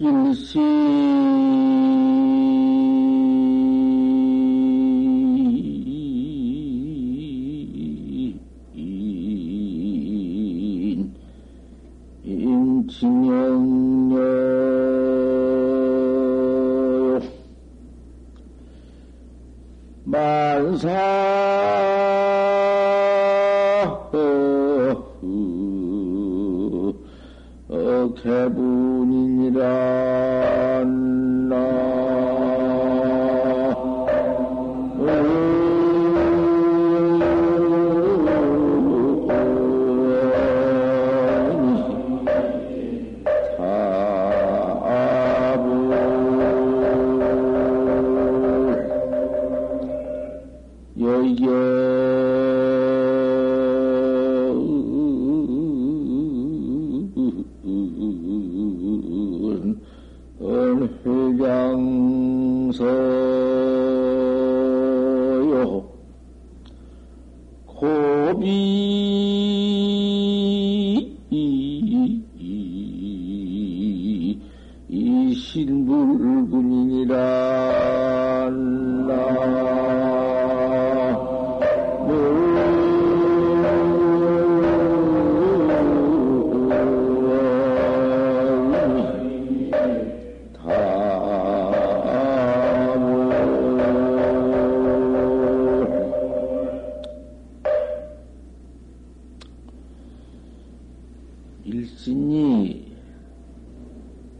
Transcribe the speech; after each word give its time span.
일시 0.00 0.58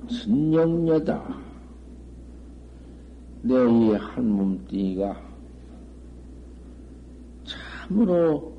진영녀다. 0.08 1.50
내 3.42 3.54
이 3.54 3.94
한 3.96 4.28
몸뚱이가 4.28 5.16
참으로 7.88 8.52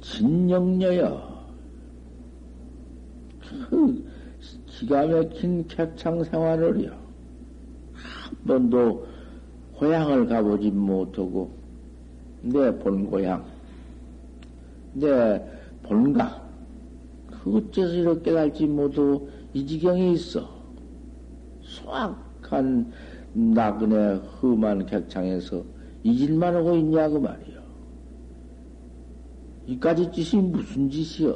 진영녀여. 0.00 1.46
그 3.68 4.04
기가 4.66 5.06
막힌 5.06 5.66
객창 5.66 6.22
생활을요. 6.22 6.90
한 6.90 8.36
번도 8.46 9.06
고향을 9.74 10.26
가보지 10.26 10.70
못하고 10.70 11.50
내 12.42 12.72
본고향, 12.78 13.44
내 14.92 15.42
본가, 15.82 16.40
그 17.30 17.56
어째서 17.56 17.94
이렇게 17.94 18.22
깨달지 18.30 18.66
못하고 18.66 19.28
이 19.54 19.66
지경에 19.66 20.12
있어. 20.12 20.48
수악한 21.60 22.92
나그네 23.32 24.20
험한 24.42 24.86
객창에서 24.86 25.62
잊을만 26.02 26.54
하고 26.54 26.76
있냐, 26.76 27.08
그 27.08 27.18
말이요. 27.18 27.58
이까지 29.66 30.10
짓이 30.12 30.40
무슨 30.42 30.88
짓이요? 30.88 31.34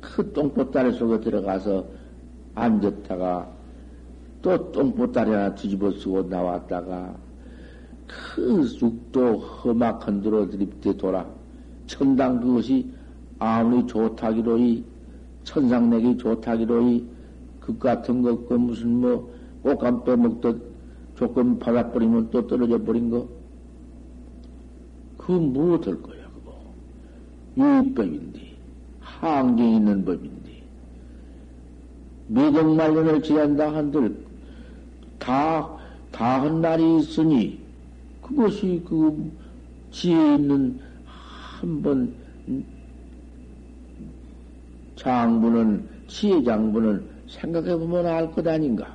그 0.00 0.32
똥보따리 0.32 0.92
속에 0.92 1.20
들어가서 1.20 1.86
앉았다가 2.54 3.50
또 4.42 4.72
똥보따리 4.72 5.30
하나 5.30 5.54
뒤집어 5.54 5.90
쓰고 5.92 6.22
나왔다가 6.22 7.14
그 8.06 8.64
쑥도 8.64 9.38
험악한 9.38 10.22
데로 10.22 10.48
드립대 10.48 10.96
돌아 10.96 11.26
천당 11.86 12.40
그것이 12.40 12.90
아무리 13.38 13.86
좋다기로 13.86 14.58
이 14.58 14.84
천상내기 15.50 16.16
좋다기로이 16.18 17.04
그 17.58 17.76
같은 17.76 18.22
것, 18.22 18.48
그 18.48 18.54
무슨 18.54 19.00
뭐 19.00 19.34
옷감 19.64 20.04
빼먹듯 20.04 20.62
조금 21.16 21.58
받아버리면 21.58 22.30
또 22.30 22.46
떨어져 22.46 22.78
버린 22.82 23.10
거. 23.10 23.28
그 25.18 25.32
무엇할 25.32 26.00
거야, 26.00 26.24
그거. 26.34 26.54
유법인데, 27.56 28.40
한경 29.00 29.58
있는 29.66 30.04
법인데, 30.04 30.62
매정말년을 32.28 33.22
지한다 33.22 33.74
한들, 33.74 34.16
다, 35.18 35.68
다 36.12 36.40
한 36.42 36.60
날이 36.60 37.00
있으니, 37.00 37.58
그것이 38.22 38.82
그 38.88 39.30
지혜 39.90 40.36
있는 40.36 40.78
한 41.04 41.82
번 41.82 42.14
장부는, 45.00 45.88
지혜 46.06 46.42
장부는 46.42 47.08
생각해보면 47.26 48.06
알 48.06 48.30
것 48.32 48.46
아닌가? 48.46 48.94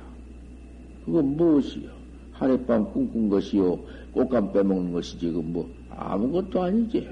그건 1.04 1.36
무엇이요? 1.36 1.90
하룻밤 2.32 2.92
꿈꾼 2.92 3.28
것이요? 3.28 3.78
꽃감 4.12 4.52
빼먹는 4.52 4.92
것이지, 4.92 5.32
그 5.32 5.38
뭐, 5.38 5.68
아무것도 5.90 6.62
아니지. 6.62 7.08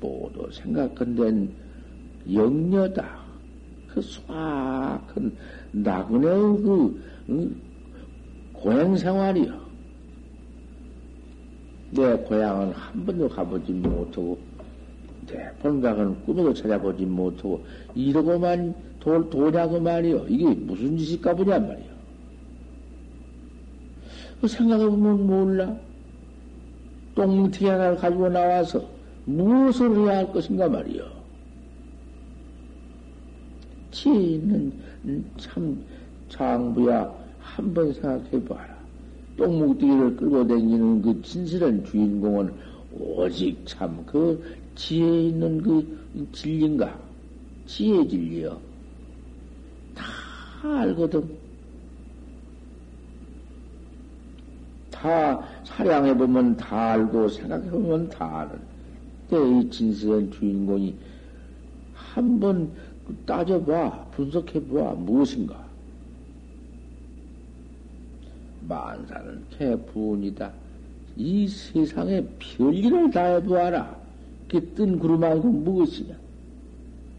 모두 0.00 0.48
생각한된 0.52 1.52
영녀다. 2.32 3.24
그 3.88 4.00
수악한 4.00 5.36
나그네의 5.72 6.62
그, 6.62 7.02
응? 7.28 7.54
고향 8.52 8.96
생활이요. 8.96 9.64
내 11.90 12.16
고향은 12.16 12.72
한 12.72 13.06
번도 13.06 13.28
가보지 13.28 13.72
못하고, 13.72 14.38
내 15.26 15.50
본각은 15.60 16.24
꿈에도 16.24 16.52
찾아보지 16.54 17.04
못하고, 17.06 17.64
이러고만 17.94 18.74
돌, 19.00 19.28
도냐고 19.30 19.80
말이요. 19.80 20.26
이게 20.28 20.44
무슨 20.54 20.96
짓일까 20.96 21.34
보냐 21.34 21.58
말이요. 21.58 21.94
그 24.40 24.48
생각해보면 24.48 25.26
몰라. 25.26 25.76
똥뭉티 27.14 27.66
하나를 27.66 27.96
가지고 27.96 28.28
나와서 28.28 28.84
무엇을 29.24 29.96
해야 29.96 30.18
할 30.18 30.32
것인가 30.32 30.68
말이요. 30.68 31.04
지혜 33.92 34.14
있는 34.14 34.72
참 35.36 35.78
장부야 36.28 37.14
한 37.38 37.72
번 37.72 37.92
생각해봐라. 37.92 38.74
똥뭉티를 39.36 40.16
끌고 40.16 40.46
다니는 40.46 41.02
그 41.02 41.22
진실한 41.22 41.84
주인공은 41.84 42.52
오직 42.98 43.64
참 43.64 44.04
그 44.06 44.42
지혜 44.74 45.28
있는 45.28 45.62
그 45.62 46.28
진리인가? 46.32 46.98
지혜 47.66 48.06
진리요. 48.06 48.60
다 49.94 50.04
알거든. 50.80 51.28
다 54.90 55.46
사량해보면 55.64 56.56
다 56.56 56.92
알고 56.92 57.28
생각해보면 57.28 58.08
다 58.08 58.40
아는. 58.40 58.74
이 59.60 59.70
진실한 59.70 60.30
주인공이 60.30 60.94
한번 61.94 62.70
따져봐, 63.26 64.06
분석해봐, 64.12 64.94
무엇인가? 64.94 65.64
만사는 68.68 69.44
개분이다. 69.50 70.52
이 71.16 71.46
세상에 71.48 72.24
별일을 72.38 73.10
다 73.10 73.24
해보아라. 73.24 74.03
그뜬 74.60 74.98
구름 74.98 75.24
아니고 75.24 75.48
무엇이냐? 75.48 76.14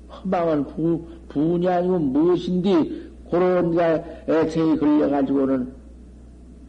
허망한 0.09 0.67
부, 0.67 1.05
부냐 1.29 1.77
아니고 1.77 1.99
무엇인데, 1.99 3.05
그런 3.29 3.77
애체에 4.29 4.77
걸려가지고는 4.77 5.73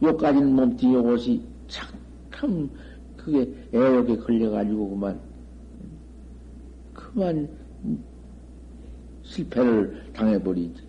요까지는 0.03 0.53
몸뚱이 0.53 0.95
옷이 0.97 1.41
참 1.67 2.69
그게 3.15 3.49
애욕에 3.73 4.17
걸려가지고 4.17 4.89
그만 4.89 5.19
그만 6.93 7.49
실패를 9.23 10.03
당해버리지. 10.13 10.81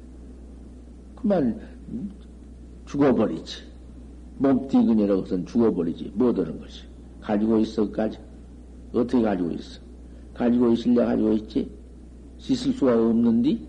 그만 1.16 1.60
죽어버리지. 2.86 3.62
몸띠근이라고선 4.38 5.46
죽어버리지. 5.46 6.12
못하는 6.14 6.60
것이. 6.60 6.82
가지고 7.20 7.58
있어까지. 7.58 8.18
어떻게 8.92 9.22
가지고 9.22 9.50
있어? 9.52 9.80
가지고 10.34 10.72
있을래 10.72 11.04
가지고 11.04 11.32
있지? 11.32 11.70
씻을 12.38 12.72
수가 12.72 12.94
없는디? 12.94 13.66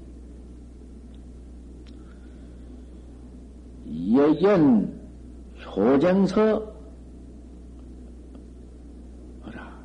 여견 4.14 5.00
효정서 5.66 6.74
뭐라 9.42 9.80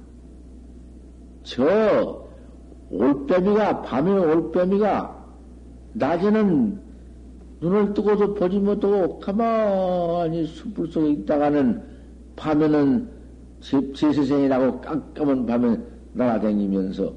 저 1.43 2.29
올빼미가 2.91 3.83
밤에 3.83 4.11
올빼미가 4.11 5.25
낮에는 5.95 6.81
눈을 7.61 7.95
뜨고도 7.95 8.35
보지 8.35 8.59
못하고 8.59 9.19
가만히 9.21 10.47
숯불 10.47 10.89
속에 10.89 11.11
있다가는 11.11 11.83
밤에는 12.37 13.14
제세생이라고 13.65 14.81
깜깜한 14.81 15.47
밤에 15.47 15.79
날아다니면서 16.13 17.13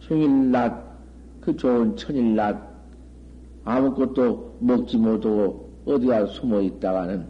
평일낮 0.00 0.92
그 1.40 1.56
좋은 1.56 1.96
천일낮 1.96 2.60
아무것도 3.64 4.58
먹지 4.60 4.98
못하고 4.98 5.72
어디가 5.86 6.26
숨어 6.26 6.60
있다가는 6.60 7.26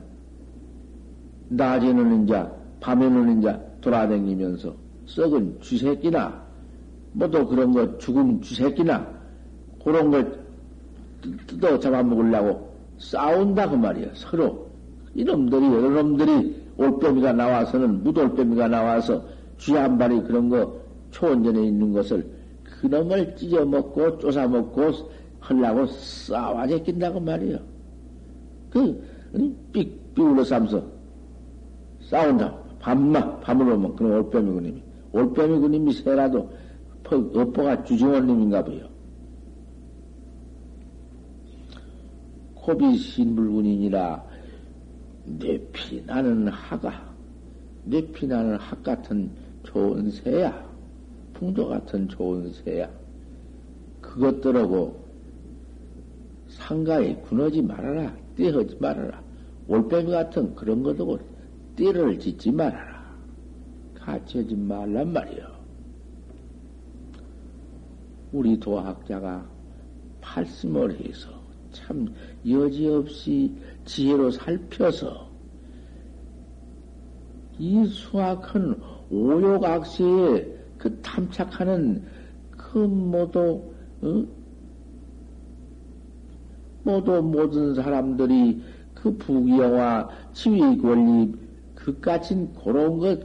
낮에는 1.49 2.25
이제 2.25 2.45
밤에는 2.81 3.39
이제 3.39 3.59
돌아다니면서 3.81 4.75
썩은 5.07 5.61
쥐새끼나 5.61 6.43
뭐 7.13 7.29
또 7.29 7.47
그런 7.47 7.73
거 7.73 7.99
죽은 7.99 8.41
쥐새끼나 8.41 9.07
그런 9.85 10.11
걸 10.11 10.43
뜯어 11.47 11.79
잡아먹으려고 11.79 12.73
싸운다 12.99 13.71
그 13.71 13.77
말이야 13.77 14.09
서로. 14.15 14.71
이놈들이 15.15 15.67
여러 15.67 16.03
놈들이 16.03 16.62
올빼미가 16.77 17.33
나와서는 17.33 18.03
무돌빼미가 18.03 18.69
나와서 18.69 19.23
쥐한 19.59 19.99
발이 19.99 20.23
그런 20.23 20.49
거 20.49 20.75
초원전에 21.11 21.65
있는 21.67 21.93
것을 21.93 22.27
그놈을 22.65 23.37
찢어먹고 23.37 24.19
쫓아먹고 24.19 24.91
하려고 25.41 25.87
싸워 25.87 26.67
제낀다고 26.67 27.21
말이야. 27.21 27.59
그, 28.71 29.03
삑, 29.73 30.15
삑울러 30.15 30.45
삼서 30.45 30.83
싸운다. 32.01 32.63
밤마, 32.81 33.41
오면 33.49 33.97
그럼 33.97 34.13
올빼미 34.13 34.51
군님이. 34.51 34.83
올빼미 35.13 35.59
군님이 35.61 35.93
새라도 35.93 36.51
업보가 37.05 37.85
주정원님인가 37.85 38.65
보여. 38.65 38.93
고비 42.55 42.97
신불군이니라 42.97 44.25
뇌피 45.39 46.03
나는 46.07 46.49
하가, 46.49 47.15
뇌피 47.85 48.27
나는 48.27 48.57
학 48.57 48.83
같은 48.83 49.31
좋은 49.65 50.11
새야. 50.11 50.71
풍조 51.35 51.69
같은 51.69 52.09
좋은 52.09 52.53
새야. 52.53 52.91
그것들하고 54.01 55.03
상가에 56.49 57.17
군하지 57.17 57.63
말아라. 57.63 58.15
떼하지 58.37 58.77
말아라. 58.81 59.23
올빼미 59.69 60.11
같은 60.11 60.55
그런 60.55 60.83
것하고 60.83 61.19
떼를 61.77 62.19
짓지 62.19 62.51
말아라. 62.51 63.03
같이 63.95 64.39
하지 64.39 64.55
말란 64.55 65.13
말이요. 65.13 65.53
우리 68.33 68.59
도학자가 68.59 69.47
팔심을 70.21 71.01
해서 71.01 71.31
참 71.71 72.13
여지없이 72.49 73.55
지혜로 73.85 74.31
살펴서 74.31 75.29
이 77.59 77.85
수학한 77.87 78.81
오욕악세에 79.11 80.63
그 80.79 81.01
탐착하는 81.03 82.03
그 82.51 82.79
모두 82.79 83.63
어? 84.03 84.25
모두 86.83 87.23
모든 87.23 87.75
사람들이 87.75 88.63
그 88.95 89.17
부귀영화 89.17 90.09
지위 90.33 90.77
권리 90.79 91.33
그까진 91.75 92.53
그런 92.55 92.99
것 92.99 93.21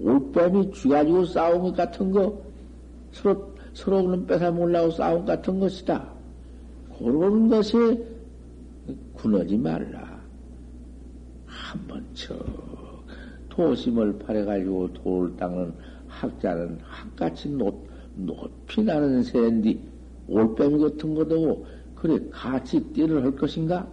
올빼미 0.00 0.72
쥐가지고 0.72 1.24
싸운 1.26 1.62
것 1.62 1.76
같은 1.76 2.10
거 2.10 2.42
서로 3.12 3.54
서로는 3.74 4.26
뺏어먹으려고 4.26 4.90
싸운 4.90 5.20
것 5.20 5.26
같은 5.26 5.60
것이다. 5.60 6.08
그런 6.98 7.48
것에 7.48 8.13
군하지 9.14 9.56
말라. 9.58 10.22
한번 11.46 12.04
저 12.14 12.34
도심을 13.48 14.18
팔아가지고 14.18 14.92
돌을 14.94 15.36
닦는 15.36 15.72
학자는 16.08 16.78
학같이 16.82 17.48
높, 17.48 17.86
높이 18.16 18.82
나는 18.82 19.22
새인디 19.22 19.80
올빼미 20.28 20.80
같은 20.80 21.14
것도 21.14 21.66
그래 21.94 22.18
같이 22.30 22.80
띠를 22.92 23.22
할 23.24 23.36
것인가? 23.36 23.86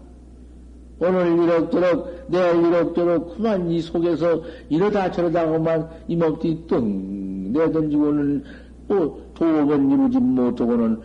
오늘 0.99 1.43
이럭저럭 1.43 2.27
내일 2.27 2.67
이럭저럭 2.67 3.35
그만 3.35 3.69
이 3.69 3.81
속에서 3.81 4.43
이러다 4.69 5.11
저러다 5.11 5.51
하면 5.51 5.89
이몸띠 6.07 6.67
뚱 6.67 7.53
내던지고는 7.53 8.43
뭐 8.87 9.31
도움은 9.33 9.89
이루지 9.89 10.19
못하고는 10.19 10.99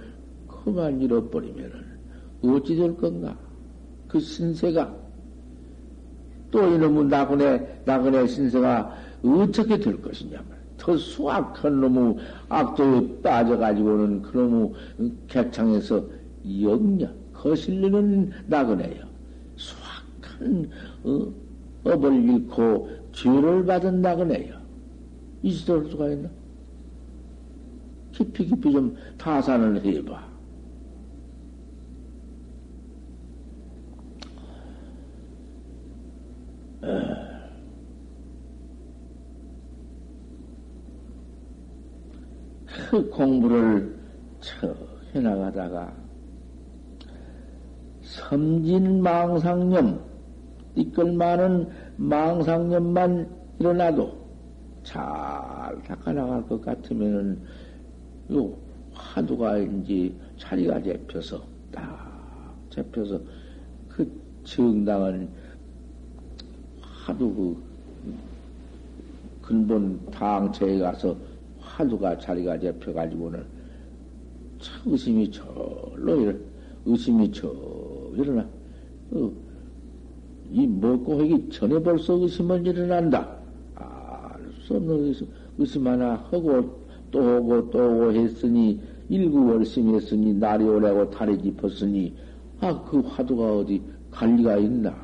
그만 0.46 1.00
잃어버리면은 1.00 1.72
어찌 2.42 2.76
될 2.76 2.96
건가? 2.96 3.36
그 4.08 4.20
신세가 4.20 4.94
또 6.50 6.74
이놈의 6.74 7.06
나그네 7.06 7.82
나그네 7.84 8.26
신세가 8.26 8.96
어떻게 9.24 9.78
될 9.78 10.00
것이냐 10.00 10.42
말더 10.76 10.96
수악한 10.96 11.80
놈의 11.80 12.16
악도에 12.48 13.20
빠져가지고는 13.22 14.22
그놈의 14.22 14.72
객창에서 15.28 16.04
영냐, 16.62 17.12
거슬리는 17.32 18.30
나그네요. 18.46 19.04
수악한 19.56 20.70
어, 21.04 21.32
업을 21.84 22.22
잃고 22.22 22.88
죄를 23.12 23.66
받은 23.66 24.00
나그네요. 24.00 24.56
있을 25.42 25.88
수가 25.90 26.08
있나? 26.10 26.28
깊이 28.12 28.46
깊이 28.46 28.72
좀 28.72 28.96
타산을 29.18 29.84
해봐. 29.84 30.26
어. 36.82 37.26
그 42.96 43.10
공부를 43.10 43.94
쳐 44.40 44.74
해나가다가 45.14 45.94
섬진망상념 48.00 50.02
이끌 50.76 51.12
많은 51.12 51.68
망상념만 51.96 53.28
일어나도 53.58 54.16
잘 54.82 54.98
닦아나갈 55.86 56.46
것 56.46 56.58
같으면은 56.62 57.38
요 58.32 58.56
화두가 58.94 59.58
이제 59.58 60.10
자리가 60.38 60.82
잡혀서 60.82 61.42
딱 61.72 62.56
잡혀서 62.70 63.20
그 63.90 64.10
정당한 64.42 65.28
화두 66.80 67.34
그 67.34 67.62
근본 69.42 70.00
당체에 70.10 70.78
가서 70.78 71.14
화두가 71.76 72.18
자리가 72.18 72.58
잡혀가지고는 72.58 73.44
참 74.58 74.92
의심이 74.92 75.30
절로 75.30 76.20
일어, 76.22 76.32
의심이 76.86 77.30
저 77.32 77.52
일어나. 78.16 78.46
어, 79.10 79.30
이 80.50 80.66
먹고 80.66 81.20
하기 81.20 81.50
전에 81.50 81.78
벌써 81.82 82.14
의심은 82.14 82.64
일어난다. 82.64 83.36
알 83.74 84.40
수 84.62 84.74
없는 84.74 85.04
의심, 85.04 85.26
의심 85.58 85.86
하나 85.86 86.14
하고 86.30 86.80
또 87.10 87.38
오고 87.38 87.70
또 87.70 87.78
오고 87.78 88.12
했으니 88.12 88.80
일구월심했으니 89.08 90.34
날이 90.34 90.64
오래고 90.64 91.10
달이 91.10 91.38
깊었으니 91.38 92.14
아 92.60 92.82
그 92.84 93.00
화두가 93.00 93.58
어디 93.58 93.82
관리가 94.10 94.56
있나 94.56 94.96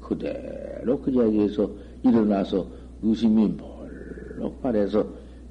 그대로 0.00 1.00
그 1.00 1.12
자리에서 1.12 1.70
일어나서 2.02 2.66
의심이 3.02 3.46
몰록 3.46 4.60
발해서 4.60 5.06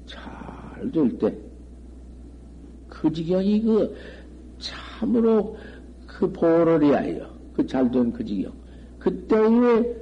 참 0.06 0.37
잘될 0.78 1.18
때, 1.18 1.34
그 2.88 3.12
지경이 3.12 3.62
그 3.62 3.94
참으로 4.58 5.56
그 6.06 6.30
보러리하여, 6.32 7.28
그 7.54 7.66
잘된 7.66 8.12
그 8.12 8.24
지경. 8.24 8.52
그때에 8.98 9.96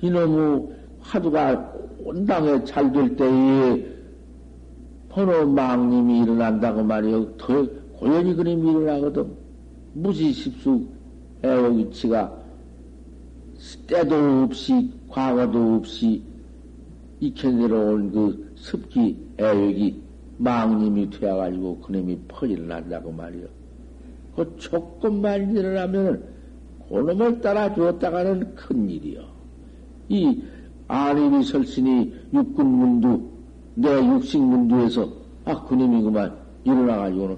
이놈의 0.00 0.68
화두가 1.00 1.74
온당에 2.04 2.64
잘 2.64 2.92
될 2.92 3.16
때에 3.16 3.86
번호 5.08 5.46
망님이 5.46 6.22
일어난다고 6.22 6.82
말이요. 6.82 7.36
더 7.36 7.66
고연히 7.98 8.34
그림이 8.34 8.70
일어나거든. 8.70 9.30
무지십수 9.94 10.86
애호기치가 11.44 12.32
때도 13.86 14.42
없이 14.44 14.90
과거도 15.08 15.76
없이 15.76 16.22
익혀 17.20 17.50
내려 17.50 17.78
온 17.78 18.10
그 18.10 18.51
습기 18.62 19.16
애욕이 19.40 20.00
망님이 20.38 21.10
되어가지고 21.10 21.80
그놈이 21.80 22.18
퍼지를 22.28 22.68
난다고 22.68 23.10
말이요. 23.10 23.46
그 24.36 24.56
조금만 24.56 25.54
일어나면은 25.54 26.22
그놈을 26.88 27.40
따라 27.40 27.74
주었다가는 27.74 28.54
큰일이요. 28.54 29.20
이 30.08 30.42
아님이 30.86 31.42
설신이 31.42 32.14
육군문두, 32.32 33.20
내 33.74 33.88
육식문두에서 33.94 35.08
아, 35.44 35.64
그놈이 35.64 36.02
그만 36.02 36.36
일어나가지고는 36.64 37.36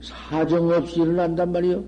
사정없이 0.00 1.00
일어난단 1.02 1.50
말이요. 1.50 1.82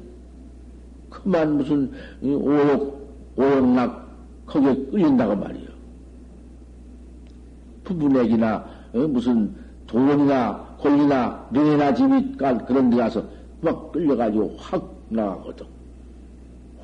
그만 1.10 1.58
무슨 1.58 1.92
오욕, 2.22 3.08
오욕락 3.36 4.10
거기에 4.46 4.74
끌린다고 4.86 5.36
말이요. 5.36 5.61
부부내기나 7.84 8.64
어, 8.94 8.98
무슨 9.08 9.54
돈이나 9.86 10.76
권리나 10.78 11.48
능이나 11.52 11.94
집이 11.94 12.36
그런 12.36 12.90
데 12.90 12.96
가서 12.96 13.24
막 13.60 13.92
끌려가지고 13.92 14.56
확 14.58 14.94
나가거든. 15.08 15.66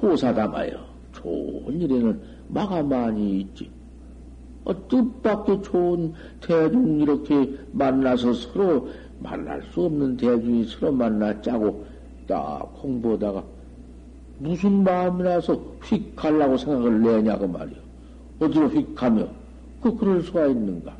호사담아요. 0.00 0.78
좋은 1.12 1.80
일에는 1.80 2.20
마가 2.48 2.82
많이 2.82 3.40
있지. 3.40 3.70
어, 4.64 4.88
뜻밖의 4.88 5.62
좋은 5.62 6.12
대중 6.40 7.00
이렇게 7.00 7.56
만나서 7.72 8.32
서로 8.34 8.88
만날 9.20 9.62
수 9.72 9.84
없는 9.84 10.16
대중이 10.16 10.64
서로 10.64 10.92
만나 10.92 11.40
짜고 11.40 11.84
딱 12.26 12.70
공부하다가 12.80 13.42
무슨 14.38 14.84
마음이 14.84 15.24
나서 15.24 15.60
휙 15.82 16.14
가려고 16.14 16.56
생각을 16.56 17.02
내냐고 17.02 17.48
말이요. 17.48 17.76
어디로 18.40 18.68
휙 18.68 18.94
가며 18.94 19.26
그 19.82 19.96
그럴 19.96 20.22
수가 20.22 20.46
있는가? 20.46 20.96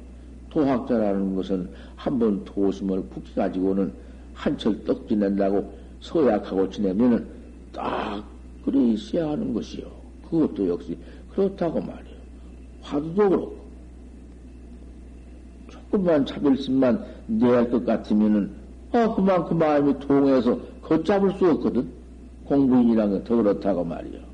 도학자라는 0.51 1.37
것은 1.37 1.71
한번 1.97 2.45
도심을 2.45 3.03
푹 3.05 3.35
가지고는 3.35 3.93
한철 4.35 4.85
떡 4.85 5.09
지낸다고 5.09 5.73
서약하고 6.01 6.71
지내면은 6.71 7.27
딱 7.73 8.25
그래 8.65 8.79
있어야 8.79 9.31
하는 9.31 9.53
것이요. 9.53 9.87
그것도 10.29 10.69
역시 10.69 10.97
그렇다고 11.33 11.81
말이요. 11.81 12.17
화두도 12.83 13.29
그렇고. 13.29 13.59
조금만 15.69 16.25
차별심만 16.25 17.05
내할 17.27 17.71
것 17.71 17.85
같으면은, 17.85 18.51
아, 18.93 19.15
그만그 19.15 19.55
마음이 19.55 19.99
통해서 20.01 20.59
걷잡을 20.83 21.33
수 21.35 21.51
없거든. 21.51 21.89
공부인이란 22.45 23.11
건더 23.11 23.37
그렇다고 23.37 23.85
말이요. 23.85 24.28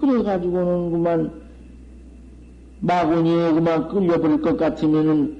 그래가지고는 0.00 0.90
그만 0.90 1.30
마구니에 2.80 3.52
그만 3.52 3.88
끌려버릴 3.88 4.40
것 4.40 4.56
같으면은 4.56 5.36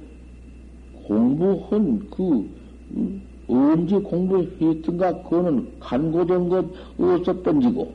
공부한 1.07 2.07
그 2.11 2.47
언제 3.47 3.97
공부했던가 3.97 5.23
그거는 5.23 5.67
간고된 5.79 6.49
것 6.49 6.65
어디서 6.99 7.41
던지고 7.41 7.91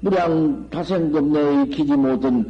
무량 0.00 0.68
다생금 0.70 1.32
내에 1.32 1.62
익히지 1.64 1.96
못한 1.96 2.48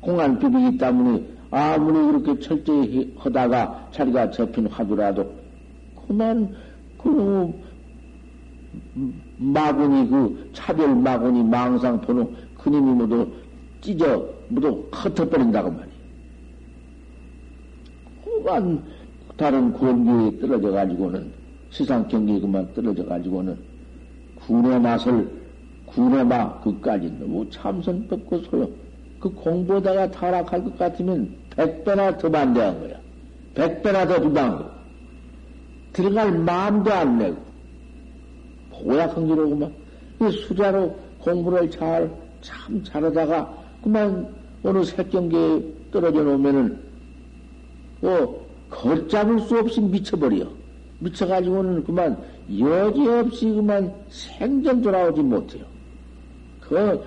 공안 0.00 0.38
비비기 0.38 0.76
때문에 0.76 1.24
아무리 1.50 2.20
그렇게 2.20 2.40
철저히 2.40 3.14
하다가 3.16 3.88
자리가 3.92 4.30
접힌 4.32 4.66
하더라도 4.66 5.32
그만 6.06 6.52
그 6.98 7.52
마군이 9.38 10.10
그 10.10 10.50
차별 10.52 10.94
마군이 10.96 11.44
망상 11.44 12.00
보는 12.00 12.34
그님이 12.64 12.92
모두 12.92 13.30
찢어 13.82 14.26
모두 14.48 14.88
흩어버린다고 14.90 15.70
말이야. 15.70 15.94
그만 18.24 18.82
다른 19.36 19.70
권기에 19.74 20.40
떨어져 20.40 20.70
가지고는 20.70 21.30
세상 21.70 22.08
경기에 22.08 22.40
그만 22.40 22.72
떨어져 22.72 23.04
가지고는 23.04 23.58
군의 24.36 24.80
맛을 24.80 25.28
군의 25.84 26.24
맛 26.24 26.62
그까지 26.62 27.10
너무 27.20 27.48
참선 27.50 28.08
뻗고 28.08 28.38
소용 28.38 28.74
그 29.20 29.28
공부하다가 29.28 30.10
타락할 30.10 30.64
것 30.64 30.78
같으면 30.78 31.34
백 31.50 31.84
배나 31.84 32.16
더 32.16 32.30
반대한 32.30 32.80
거야. 32.80 32.98
백 33.54 33.82
배나 33.82 34.06
더 34.06 34.18
부당한 34.20 34.58
거. 34.58 34.70
들어갈 35.92 36.32
마음도 36.38 36.90
안 36.90 37.18
내고 37.18 37.36
고약한 38.70 39.26
기로구만. 39.26 39.72
수자로 40.30 40.96
공부를 41.20 41.70
잘, 41.70 42.23
참 42.44 42.84
잘하다가 42.84 43.64
그만 43.82 44.28
어느 44.62 44.84
색경계에 44.84 45.62
떨어져 45.90 46.22
놓으면은, 46.22 46.78
뭐, 48.00 48.46
걷잡을 48.68 49.40
수 49.40 49.58
없이 49.58 49.80
미쳐버려. 49.80 50.46
미쳐가지고는 50.98 51.84
그만 51.84 52.18
여지없이 52.58 53.46
그만 53.50 53.92
생전 54.08 54.82
돌아오지 54.82 55.22
못해요. 55.22 55.64
그, 56.60 57.02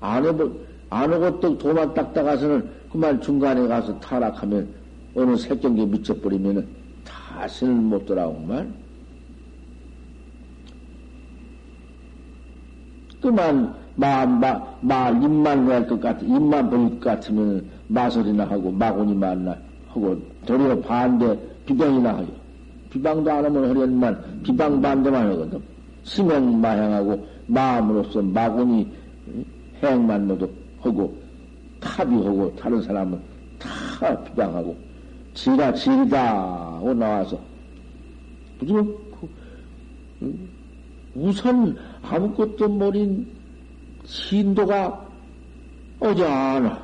안 0.00 0.24
해보, 0.24 0.52
안 0.90 1.12
오고 1.12 1.40
또 1.40 1.58
도만 1.58 1.92
닦다가서는 1.92 2.68
그만 2.90 3.20
중간에 3.20 3.66
가서 3.66 3.98
타락하면 4.00 4.68
어느 5.14 5.36
색경계에 5.36 5.86
미쳐버리면은 5.86 6.66
다시는 7.04 7.84
못 7.84 8.06
돌아오구만. 8.06 8.74
그만 13.20 13.85
마, 13.96 14.26
마, 14.26 14.60
마, 14.82 15.08
입만 15.08 15.66
낼것 15.66 16.00
같아, 16.00 16.20
입만 16.20 16.68
보일 16.68 17.00
것 17.00 17.00
같으면 17.00 17.64
마설이나 17.88 18.44
하고, 18.44 18.70
마구니 18.70 19.14
만나 19.14 19.56
하고, 19.88 20.20
도리어 20.44 20.78
반대 20.80 21.36
비방이나 21.64 22.18
하요. 22.18 22.26
비방도 22.90 23.30
안 23.30 23.44
하면 23.46 23.70
하려니만 23.70 24.42
비방 24.42 24.80
반대만 24.82 25.30
하거든. 25.30 25.60
심행 26.04 26.60
마향하고, 26.60 27.26
마음으로서 27.46 28.20
마구니 28.20 28.86
행만 29.82 30.28
모두 30.28 30.48
하고, 30.80 31.16
탑이하고, 31.80 32.54
다른 32.56 32.82
사람은 32.82 33.18
다 33.58 34.24
비방하고, 34.24 34.76
지가 35.32 35.72
지리다 35.72 36.76
하고 36.76 36.92
나와서, 36.92 37.38
무슨, 38.60 38.94
그, 40.20 40.48
우선 41.14 41.76
아무것도 42.02 42.68
모른 42.68 43.35
신도가 44.06 45.04
어자나 45.98 46.82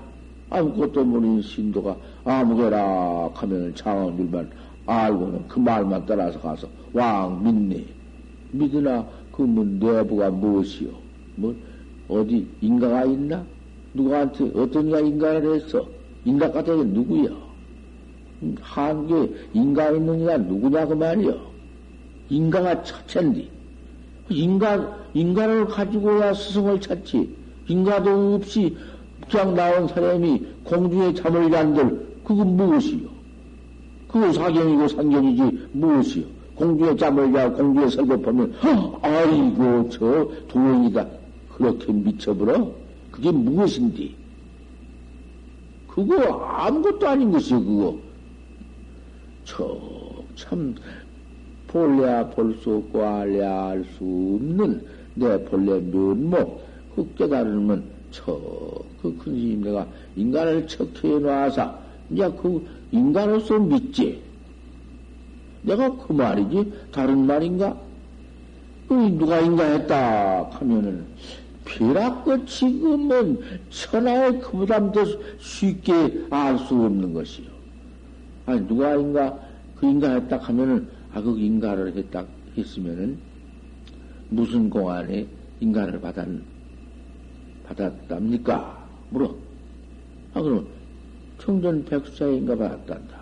아무것도 0.51 1.05
모르는 1.05 1.43
신도가 1.43 1.97
아무개라 2.25 3.31
하면 3.35 3.75
장원줄만 3.75 4.51
알고는 4.87 5.49
그 5.49 5.59
말만 5.61 6.05
따라서 6.07 6.41
가서 6.41 6.69
왕 6.93 7.43
믿네 7.43 7.85
믿으나 8.51 9.07
그뭐 9.31 9.65
내부가 9.65 10.31
무엇이요? 10.31 10.91
뭐 11.37 11.55
어디 12.09 12.47
인가가 12.61 13.05
있나? 13.05 13.45
누구한테 13.95 14.51
어떤 14.55 14.89
이가 14.89 15.01
인가를 15.01 15.55
했어? 15.55 15.87
인가 16.25 16.51
같은 16.51 16.77
게 16.77 16.85
누구야? 16.85 17.31
한계 18.61 19.33
인가 19.55 19.91
있는 19.91 20.21
이가 20.21 20.37
누구냐 20.39 20.87
그 20.87 20.95
말이요. 20.95 21.41
인가가 22.29 22.83
첫째인데 22.83 23.49
인가, 24.33 24.97
인가를 25.15 25.67
가지고야 25.67 26.35
스승을 26.35 26.81
찾지. 26.81 27.37
인가도 27.69 28.35
없이 28.35 28.77
그냥 29.31 29.55
나온 29.55 29.89
사람이 29.89 30.43
공중에 30.65 31.15
잠을 31.15 31.51
잔들, 31.51 32.07
그건 32.25 32.57
무엇이요? 32.57 33.09
그거 34.09 34.33
사경이고 34.33 34.89
상경이지, 34.89 35.69
무엇이요? 35.73 36.25
공중에 36.55 36.97
잠을 36.97 37.33
자, 37.33 37.51
공중에 37.51 37.89
설법하면, 37.89 38.55
아이고, 39.01 39.89
저 39.91 40.29
도행이다. 40.49 41.07
그렇게 41.57 41.93
미쳐버려? 41.93 42.71
그게 43.11 43.31
무엇인데? 43.31 44.11
그거 45.89 46.45
아무것도 46.45 47.09
아닌 47.09 47.31
것이요, 47.31 47.65
그거. 47.65 47.99
저, 49.45 49.79
참, 50.35 50.75
볼래야 51.73 52.29
볼 52.31 52.55
수 52.63 52.77
없고 52.77 53.03
알래야 53.03 53.69
알 53.69 53.85
수 53.97 54.05
없는 54.05 54.85
내 55.15 55.43
본래 55.45 55.81
면목 55.81 56.63
그 56.95 57.15
깨달으면 57.15 57.83
저그 58.11 59.17
큰스님 59.19 59.63
내가 59.63 59.87
인간을 60.17 60.67
척해 60.67 61.19
놔서 61.19 61.79
이제 62.11 62.31
그 62.41 62.67
인간으로서 62.91 63.59
믿지 63.59 64.21
내가 65.63 65.97
그 65.97 66.13
말이지 66.13 66.73
다른 66.93 67.27
말인가 67.27 67.77
그 68.89 68.95
누가 68.95 69.41
인가했다 69.41 70.51
하면은 70.53 71.05
비락고 71.65 72.45
지금은 72.45 73.39
천하의 73.71 74.41
그 74.41 74.59
부담도 74.59 75.05
쉽게 75.39 76.27
알 76.29 76.59
수 76.59 76.75
없는 76.75 77.15
것이요. 77.15 77.47
아니 78.45 78.67
누가 78.67 78.95
인가 78.97 79.39
그 79.77 79.87
인가했다 79.87 80.37
하면은 80.37 80.89
아, 81.13 81.21
그 81.21 81.39
인가를 81.39 81.95
했다, 81.95 82.27
했으면은 82.57 83.19
무슨 84.31 84.71
공안에 84.71 85.29
인간을 85.61 86.01
받았, 86.01 86.27
받았답니까? 87.65 88.89
물어. 89.11 89.37
아, 90.33 90.41
그럼 90.41 90.69
청전 91.39 91.85
백수사인가 91.85 92.57
받았단다. 92.57 93.21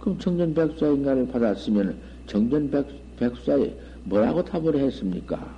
그럼 0.00 0.18
청전 0.18 0.54
백수사인가를 0.54 1.28
받았으면 1.28 2.00
정전 2.26 2.70
백, 2.70 3.16
백수사에 3.16 3.78
뭐라고 4.02 4.44
답을 4.44 4.76
했습니까? 4.76 5.54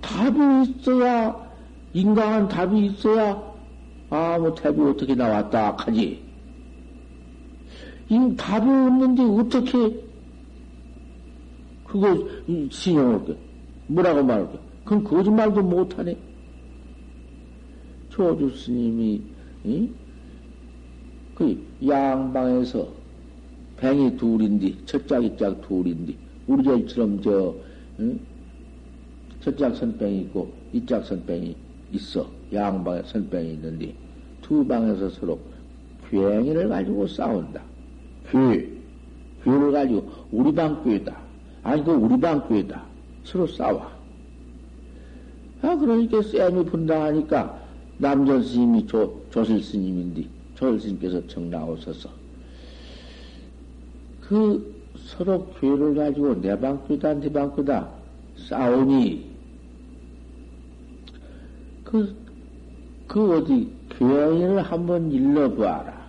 답이 0.00 0.38
있어야, 0.70 1.50
인간한 1.92 2.48
답이 2.48 2.86
있어야 2.86 3.54
아무 4.08 4.54
답이 4.54 4.80
어떻게 4.80 5.14
나왔다 5.14 5.76
하지. 5.78 6.23
이 8.14 8.36
답이 8.36 8.68
없는데 8.68 9.22
어떻게 9.24 10.04
그거 11.84 12.28
신용을 12.70 13.24
게 13.24 13.36
뭐라고 13.88 14.22
말할게? 14.22 14.58
그건 14.84 15.04
거짓말도 15.04 15.62
못하네. 15.62 16.16
조주 18.10 18.50
스님이 18.56 19.22
이? 19.64 19.90
그 21.34 21.76
양방에서 21.84 22.88
뱅이 23.76 24.16
둘인데 24.16 24.84
첫짝 24.86 25.24
이 25.24 25.36
짝 25.36 25.60
둘인데 25.66 26.16
우리 26.46 26.62
절처럼 26.62 27.20
저 27.22 27.56
응? 27.98 28.20
첫짝 29.40 29.74
선뱅이 29.76 30.20
있고 30.22 30.54
이짝 30.72 31.04
선뱅이 31.04 31.56
있어 31.90 32.30
양방에 32.52 33.02
선뱅이 33.04 33.54
있는데 33.54 33.94
두 34.40 34.64
방에서 34.66 35.08
서로 35.10 35.40
괴행이를 36.08 36.68
가지고 36.68 37.06
싸운다. 37.06 37.73
괴, 38.34 38.68
괴를 39.44 39.70
가지고 39.70 40.10
우리 40.32 40.52
방 40.52 40.82
괴다. 40.82 41.16
아니, 41.62 41.84
그 41.84 41.92
우리 41.92 42.20
방 42.20 42.46
괴다. 42.48 42.82
서로 43.22 43.46
싸워. 43.46 43.86
아, 45.62 45.76
그러니까 45.76 46.20
쌤이 46.20 46.64
분당하니까 46.64 47.62
남전 47.98 48.42
스님이 48.42 48.86
조, 48.86 49.22
조실 49.30 49.62
스님인데, 49.62 50.26
조실 50.56 50.80
스님께서 50.80 51.26
정 51.28 51.48
나오셔서, 51.48 52.10
그 54.20 54.74
서로 54.96 55.46
괴를 55.60 55.94
가지고 55.94 56.40
내방 56.40 56.86
괴다, 56.88 57.14
네방 57.14 57.54
괴다 57.54 57.88
싸우니, 58.48 59.30
그, 61.84 62.14
그 63.06 63.36
어디, 63.36 63.70
괴인을 63.90 64.60
한번 64.60 65.10
일러봐라. 65.12 66.04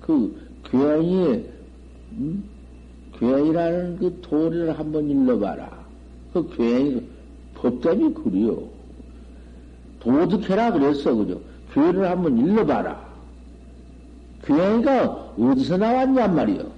그 0.00 0.45
괴인이, 0.70 1.44
음? 2.12 2.44
괴인이라는 3.18 3.98
그 3.98 4.18
도리를 4.22 4.78
한번 4.78 5.08
일러봐라. 5.08 5.70
그 6.32 6.48
괴인이 6.56 7.02
법답이 7.54 8.14
그리요. 8.14 8.62
도득해라 10.00 10.72
그랬어, 10.72 11.14
그죠? 11.14 11.40
괴를 11.72 12.08
한번 12.08 12.38
일러봐라. 12.38 13.04
괴인가 14.42 15.32
어디서 15.38 15.76
나왔냔 15.76 16.34
말이요. 16.34 16.70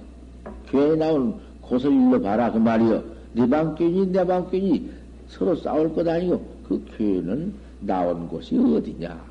괴인 0.67 0.99
나온 0.99 1.35
곳을 1.61 1.91
일러봐라, 1.91 2.51
그 2.51 2.57
말이요. 2.57 3.03
네 3.33 3.47
방귀니, 3.47 4.11
내 4.11 4.25
방귀니 4.25 4.89
서로 5.27 5.55
싸울 5.55 5.93
것 5.93 6.07
아니고 6.07 6.43
그 6.67 6.83
괴는 6.97 7.53
나온 7.81 8.27
곳이 8.27 8.57
어디냐? 8.57 9.21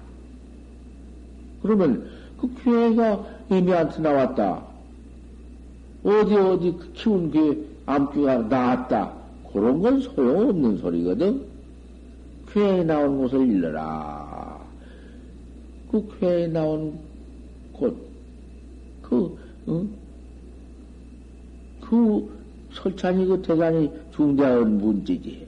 그러면 1.63 2.09
그 2.41 2.49
괴가 2.63 3.38
이미한테 3.51 4.01
나왔다. 4.03 4.63
어디 6.05 6.37
어디 6.37 6.73
그 6.73 6.93
키운 6.93 7.31
게 7.31 7.59
암귀가 7.87 8.43
나왔다. 8.43 9.13
그런 9.53 9.81
건 9.81 10.01
소용없는 10.01 10.79
소리거든. 10.79 11.43
쾌에 12.53 12.85
나온 12.85 13.19
곳을 13.19 13.47
일러라. 13.47 14.59
그 15.91 16.09
쾌에 16.21 16.49
나온 16.49 16.99
곳, 17.73 17.97
그, 19.03 19.37
응? 19.69 19.89
그 21.81 22.29
설찬이 22.73 23.27
그 23.27 23.43
대단히 23.43 23.91
중대한 24.15 24.79
문제지. 24.79 25.47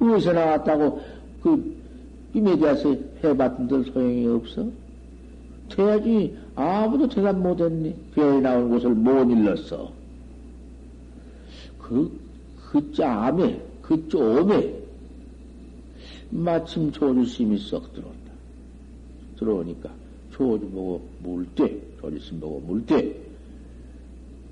어디서 0.00 0.32
나왔다고 0.32 1.00
그 1.42 1.78
대해서 2.32 2.94
해봤던들 3.24 3.84
소용이 3.92 4.26
없어? 4.26 4.66
돼야지 5.70 6.36
아무도 6.58 7.08
대답 7.08 7.36
못했니? 7.38 7.94
괴에 8.14 8.40
나온 8.40 8.68
곳을 8.68 8.90
못 8.90 9.30
일렀어. 9.30 9.92
그, 11.78 12.10
그 12.68 12.92
짬에, 12.92 13.62
그 13.80 14.08
쪼에, 14.08 14.76
마침 16.30 16.90
조주심이 16.90 17.58
썩 17.58 17.92
들어온다. 17.92 18.32
들어오니까, 19.38 19.88
조주 20.32 20.68
보고 20.70 21.08
물 21.22 21.46
때, 21.54 21.76
조주심 22.00 22.40
보고 22.40 22.58
물 22.58 22.84
때, 22.84 23.14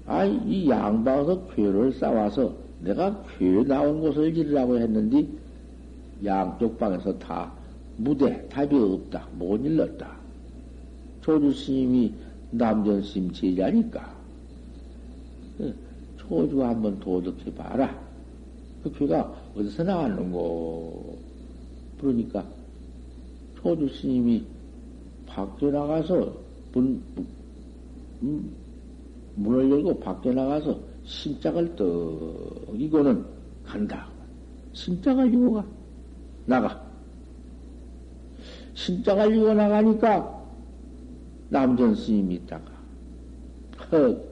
아이, 0.07 0.33
이 0.47 0.71
양방에서 0.71 1.49
괴를 1.57 1.93
쌓아서 1.95 2.55
내가 2.79 3.21
괴 3.37 3.65
나온 3.65 4.01
곳을 4.01 4.37
일으라고 4.37 4.79
했는데, 4.79 5.27
양쪽 6.25 6.79
방에서 6.79 7.19
다 7.19 7.53
무대, 7.97 8.49
답이 8.49 8.77
없다. 8.77 9.27
못 9.37 9.57
일렀다. 9.67 10.16
조주 11.27 11.53
스님이 11.53 12.15
남전 12.53 13.03
스님 13.03 13.33
제자니까. 13.33 14.15
그 15.59 15.75
조주 16.17 16.63
한번 16.63 17.01
도덕해 17.01 17.53
봐라. 17.53 18.01
그 18.85 18.93
귀가 18.93 19.35
어디서 19.57 19.83
나왔는고. 19.83 21.19
그러니까 22.01 22.47
조주 23.61 23.89
스님이 23.89 24.45
밖에 25.27 25.67
나가서 25.67 26.33
문, 26.73 27.03
문, 28.21 28.49
문을 29.35 29.69
열고 29.69 29.99
밖에 29.99 30.31
나가서 30.31 30.79
신짝을 31.05 31.75
떡 31.75 32.73
이거는 32.79 33.25
간다. 33.65 34.09
신짝 34.73 35.17
가지고 35.17 35.55
가. 35.55 35.67
나가. 36.45 36.87
신짝 38.75 39.17
가지고 39.17 39.55
나가니까 39.55 40.36
남전 41.49 41.95
스님이 41.95 42.37
있다가, 42.37 42.73
헛, 43.93 44.23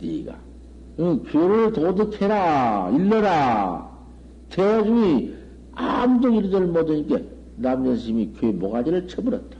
네가 0.00 0.38
응, 0.98 1.22
교를 1.24 1.72
도둑해라, 1.72 2.90
일러라. 2.90 3.90
대중이 4.50 5.34
아무도 5.72 6.30
이르들 6.34 6.66
못하니까 6.66 7.18
남전 7.56 7.96
스님이 7.96 8.32
교회 8.38 8.52
모가지를 8.52 9.08
쳐버렸다. 9.08 9.56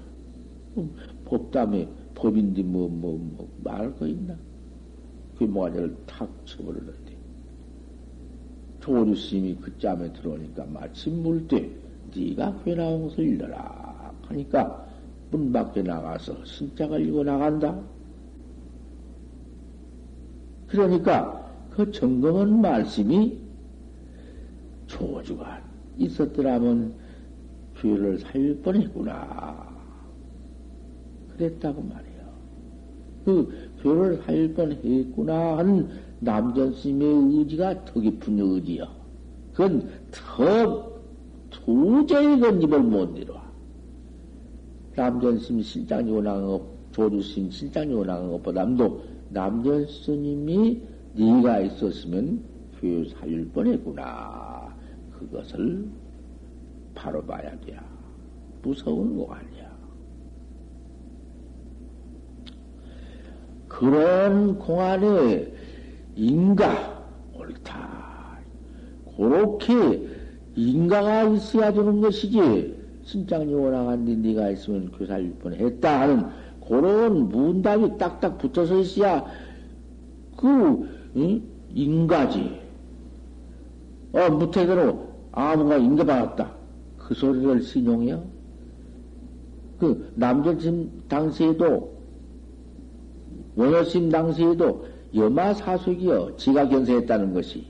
음, 0.77 0.91
법담에 1.25 1.89
법인데 2.15 2.63
뭐, 2.63 2.89
뭐, 2.89 3.19
뭐, 3.19 3.49
말할 3.65 3.97
거 3.97 4.07
있나? 4.07 4.37
그 5.39 5.45
모가지를 5.45 5.97
탁 6.07 6.29
쳐버렸는데. 6.45 7.13
조주 8.81 9.15
스님이 9.15 9.57
그 9.61 9.79
짬에 9.79 10.13
들어오니까 10.13 10.67
마침 10.67 11.23
물때 11.23 11.71
네가 12.15 12.61
교회 12.65 12.75
나온 12.75 13.05
것을 13.05 13.25
일러라. 13.25 14.13
하니까 14.27 14.87
문 15.33 15.51
밖에 15.51 15.83
나가서 15.83 16.45
신짝을 16.45 17.07
읽고 17.07 17.25
나간다. 17.25 17.81
그러니까 20.69 21.51
그 21.71 21.91
정거한 21.91 22.61
말씀이 22.61 23.39
조주가 24.87 25.63
있었더라면 25.97 26.95
죄를 27.81 28.19
살릴 28.19 28.61
뻔했구나. 28.61 29.73
그랬다고 31.33 31.83
말이야. 31.83 32.13
그 33.25 33.71
죄를 33.83 34.23
살릴 34.25 34.55
뻔했구나 34.55 35.59
하는 35.59 35.89
남전스님의 36.21 37.39
의지가 37.39 37.87
더 37.87 38.01
깊은 38.01 38.39
의지요. 38.39 38.87
그건 39.53 39.89
더 40.11 40.93
도저히 41.51 42.39
그 42.39 42.49
입을 42.63 42.81
못 42.81 43.15
내려. 43.15 43.22
남전스님 44.95 45.63
실장이 45.63 46.11
원하는 46.11 46.47
것, 46.47 46.63
조주스님 46.93 47.51
실장이 47.51 47.95
원하는 47.95 48.31
것보다도 48.33 49.03
남전 49.31 49.87
스님이 49.87 50.83
네가 51.15 51.61
있었으면 51.61 52.43
살릴 53.19 53.49
뻔했구나. 53.51 54.75
그것을 55.19 55.87
바로 56.95 57.25
봐야 57.25 57.51
돼. 57.61 57.79
무서운 58.63 59.17
거 59.17 59.33
아니야. 59.33 59.73
그런 63.69 64.59
공안에 64.59 65.53
인가 66.17 67.07
옳다. 67.35 68.39
그렇게 69.17 70.09
인가가 70.55 71.25
있어야 71.25 71.73
되는 71.73 72.01
것이지. 72.01 72.82
심장이 73.05 73.53
원앙한데 73.53 74.17
네가 74.17 74.51
있으면 74.51 74.91
교살일 74.93 75.35
뻔 75.35 75.55
했다 75.55 76.03
하는 76.03 76.27
그런 76.67 77.29
문답이 77.29 77.99
딱딱 77.99 78.39
붙어서 78.39 78.81
있어야 78.81 79.25
그 80.37 80.89
응? 81.17 81.43
인가지. 81.75 82.61
어, 84.13 84.31
무태대로 84.31 85.09
아무가 85.33 85.77
인가받았다. 85.77 86.53
그 86.99 87.15
소리를 87.15 87.63
신용해요? 87.63 88.23
그, 89.79 90.13
남절심 90.15 91.05
당시에도, 91.09 91.93
원효심 93.57 94.11
당시에도 94.11 94.87
여마 95.15 95.55
사숙이요. 95.55 96.37
지가 96.37 96.69
견성했다는 96.69 97.35
것이. 97.35 97.67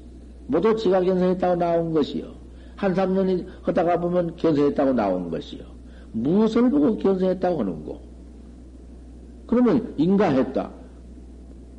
모두 0.47 0.77
지가 0.77 1.01
견성했다고 1.01 1.57
나온 1.57 1.93
것이요. 1.93 2.42
한 2.77 2.95
3년이 2.95 3.47
하다가 3.63 4.01
보면 4.01 4.37
견성했다고 4.37 4.93
나온 4.93 5.31
것이요. 5.31 5.63
무엇을 6.13 6.71
보고 6.71 6.97
견성했다고 6.97 7.61
하는고? 7.61 8.01
그러면 9.47 9.95
인가했다. 9.97 10.71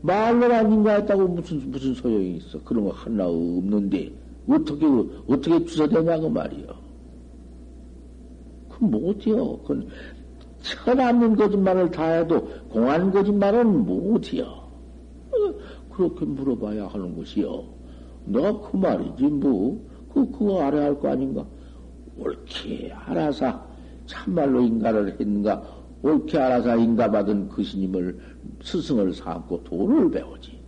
말로만 0.01 0.71
인가했다고 0.71 1.27
무슨, 1.29 1.71
무슨 1.71 1.93
소용이 1.93 2.37
있어. 2.37 2.61
그런 2.63 2.85
거 2.85 2.91
하나 2.91 3.27
없는데, 3.27 4.11
어떻게, 4.47 4.85
어떻게 5.27 5.65
주서되냐고 5.65 6.29
말이요. 6.29 6.67
그 8.69 8.83
못이요. 8.83 9.59
그건 9.59 9.87
천없는 10.61 11.35
거짓말을 11.35 11.91
다 11.91 12.05
해도 12.05 12.47
공안 12.69 13.11
거짓말은 13.11 13.85
못이요. 13.85 14.43
어, 14.45 15.53
그렇게 15.95 16.25
물어봐야 16.25 16.87
하는 16.87 17.15
것이요. 17.15 17.63
내가 18.25 18.59
그 18.59 18.77
말이지, 18.77 19.23
뭐. 19.25 19.92
그, 20.13 20.29
그거 20.31 20.61
알아야 20.61 20.85
할 20.85 20.99
거 20.99 21.09
아닌가? 21.09 21.45
옳게 22.17 22.91
알아서 22.93 23.65
참말로 24.05 24.61
인가를 24.61 25.19
했는가? 25.19 25.63
옳게 26.03 26.37
알아서 26.37 26.77
인가받은 26.77 27.49
그 27.49 27.63
스님을, 27.63 28.19
스승을 28.61 29.13
삼고 29.13 29.63
도를 29.63 30.11
배우지. 30.11 30.59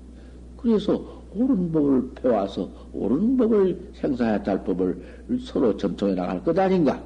그래서 0.57 1.23
옳은 1.35 1.71
법을 1.71 2.11
배워서 2.15 2.69
옳은 2.93 3.37
법을 3.37 3.91
생사해야 3.93 4.41
할 4.45 4.63
법을 4.63 5.37
서로 5.41 5.75
점통해 5.75 6.15
나갈 6.15 6.41
것 6.43 6.57
아닌가? 6.57 7.03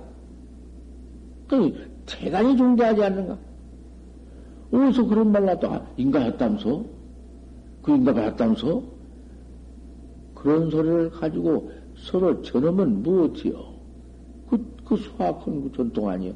그 1.48 1.74
대단히 2.06 2.56
중대하지 2.56 3.04
않는가? 3.04 3.38
어디서 4.72 5.06
그런 5.08 5.32
말 5.32 5.46
나도 5.46 5.72
인가했다면서? 5.98 6.86
그 7.82 7.92
인가받았다면서? 7.96 8.84
그런 10.36 10.70
소리를 10.70 11.10
가지고 11.10 11.72
서로 12.04 12.42
저놈은 12.42 13.04
무엇이요? 13.04 13.80
그, 14.50 14.76
그 14.86 14.96
수학은 14.98 15.64
그 15.64 15.72
전통 15.76 16.10
아니요? 16.10 16.34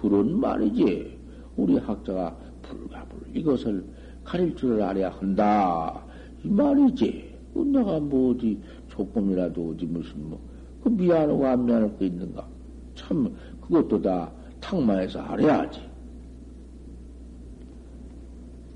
그런 0.00 0.38
말이지. 0.38 1.16
우리 1.56 1.76
학자가 1.78 2.36
불가불 2.62 3.20
이것을 3.34 3.84
가릴 4.24 4.54
줄을 4.56 4.82
알아야 4.82 5.10
한다. 5.10 6.04
이 6.44 6.48
말이지. 6.48 7.34
그 7.54 7.60
내가 7.60 7.98
뭐 7.98 8.32
어디 8.32 8.60
조금이라도 8.88 9.70
어디 9.70 9.86
무슨 9.86 10.28
뭐, 10.28 10.38
그 10.82 10.88
미안하고 10.90 11.46
안 11.46 11.64
미안할 11.64 11.96
거 11.96 12.04
있는가? 12.04 12.46
참, 12.94 13.34
그것도 13.60 14.02
다 14.02 14.30
탁마에서 14.60 15.20
알아야지. 15.20 15.80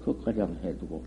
그것가장 0.01 0.57
해두고, 0.63 1.05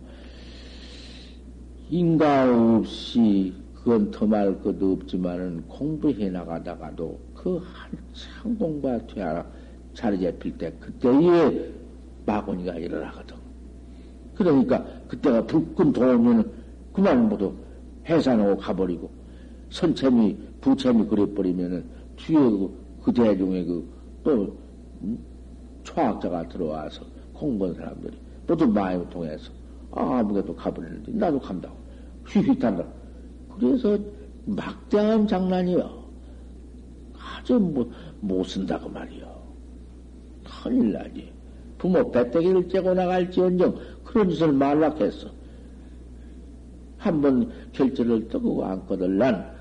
인가 1.89 2.78
없이, 2.78 3.54
그건 3.84 4.10
더 4.12 4.26
말 4.26 4.58
것도 4.62 4.93
없지만은 4.93 5.62
공부해 5.67 6.30
나가다가도 6.30 7.19
그 7.36 7.58
한참 7.58 8.58
공부가 8.58 8.98
돼야 9.08 9.46
자리 9.93 10.22
잡힐 10.22 10.58
때, 10.58 10.72
그때에 10.80 11.69
마구니가 12.26 12.76
일어나거든. 12.76 13.36
그러니까 14.36 14.84
그때가 15.10 15.46
불끈 15.46 15.91
도우면 15.91 16.50
그만 16.93 17.28
모두 17.28 17.54
해산하고 18.08 18.56
가버리고, 18.58 19.12
선체미, 19.69 20.38
부체미 20.62 21.06
그래버리면은 21.06 21.84
뒤에 22.15 22.38
그, 22.39 22.78
그 23.04 23.13
대중에 23.13 23.65
그, 23.65 23.86
또, 24.24 24.58
음? 25.02 25.17
초학자가 25.84 26.48
들어와서 26.48 27.06
공부한 27.34 27.76
사람들이 27.76 28.17
모두 28.48 28.65
마음을 28.65 29.10
통해서 29.10 29.52
아무것도 29.91 30.56
가버리는데 30.56 31.12
나도 31.12 31.38
간다고. 31.39 31.76
휘휘 32.26 32.58
탄다. 32.58 32.86
그래서 33.60 33.98
막대한 34.46 35.28
장난이요. 35.28 36.04
아주 37.18 37.60
뭐, 37.60 37.89
못 38.20 38.44
쓴다고 38.44 38.89
말이요. 38.89 39.32
큰일 40.44 40.92
나지. 40.94 41.32
부모 41.78 42.10
배때기를 42.12 42.70
째고 42.70 42.94
나갈지언정 42.94 43.78
그런 44.04 44.30
짓을 44.30 44.52
말락했어. 44.54 45.30
한번 46.98 47.52
결절을 47.74 48.30
떠고 48.30 48.63
안거들 48.63 49.18
난 49.18 49.52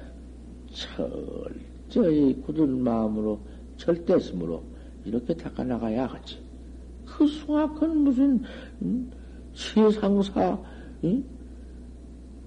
철저히 0.71 2.41
굳은 2.43 2.83
마음으로 2.85 3.41
절대심으로 3.77 4.63
이렇게 5.05 5.35
닦아나가야 5.35 6.07
하지. 6.07 6.39
그 7.05 7.27
숭악한 7.27 7.99
무슨 7.99 8.43
음? 8.83 9.11
세상사 9.55 10.59
음? 11.05 11.25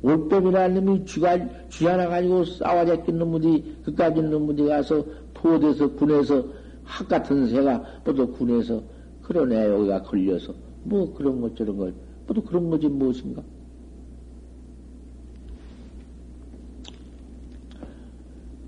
올빼미라는 0.05 0.85
놈이 0.85 1.05
쥐가 1.05 1.67
쥐 1.69 1.87
하나 1.87 2.07
가지고 2.07 2.45
싸워잡힌 2.45 3.17
놈들이 3.17 3.77
그까지 3.83 4.21
놈들이 4.21 4.67
가서 4.67 5.03
포대에서 5.33 5.91
군에서 5.93 6.45
학 6.83 7.07
같은 7.07 7.47
새가 7.47 7.83
모두 8.05 8.27
군에서 8.31 8.83
애 9.51 9.69
여기가 9.71 10.03
걸려서 10.03 10.53
뭐 10.83 11.11
그런 11.15 11.41
것 11.41 11.55
저런 11.55 11.77
걸 11.77 11.93
모두 12.27 12.43
그런 12.43 12.69
거지 12.69 12.87
무엇인가? 12.87 13.41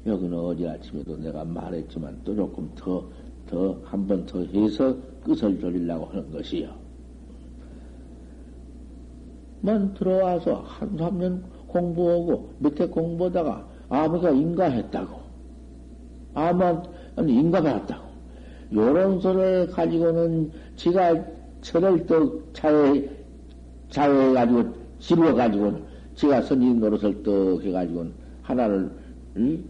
여기는 0.08 0.36
어제 0.40 0.68
아침에도 0.68 1.18
내가 1.18 1.44
말했지만 1.46 2.22
또 2.24 2.36
조금 2.36 2.72
더, 2.76 3.08
더, 3.46 3.80
한 3.84 4.08
번 4.08 4.26
더 4.26 4.40
해서 4.40 4.96
끝을 5.24 5.60
돌리려고 5.60 6.06
하는 6.06 6.32
것이요. 6.32 6.87
만 9.62 9.94
들어와서 9.94 10.64
한 10.66 10.96
3년 10.96 11.42
공부하고 11.68 12.54
밑에 12.60 12.88
공부하다가 12.88 13.68
아무가 13.90 14.30
인가했다고. 14.30 15.28
아마, 16.34 16.84
인가받았다고. 17.18 18.08
요런 18.74 19.20
소리를 19.22 19.68
가지고는 19.72 20.52
지가 20.76 21.26
철을 21.62 22.06
떡 22.06 22.54
자해, 22.54 23.10
자해해가지고, 23.90 24.74
지루해가지고는 25.00 25.84
지가 26.16 26.42
선진 26.44 26.80
노릇을 26.80 27.24
떡 27.24 27.64
해가지고는 27.64 28.14
하나를, 28.44 28.92
응? 29.38 29.64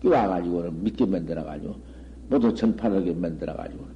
끼워가지고는 0.00 0.84
믿게 0.84 1.06
만들어가지고, 1.06 1.74
모두 2.28 2.54
전파하게 2.54 3.14
만들어가지고는 3.14 3.92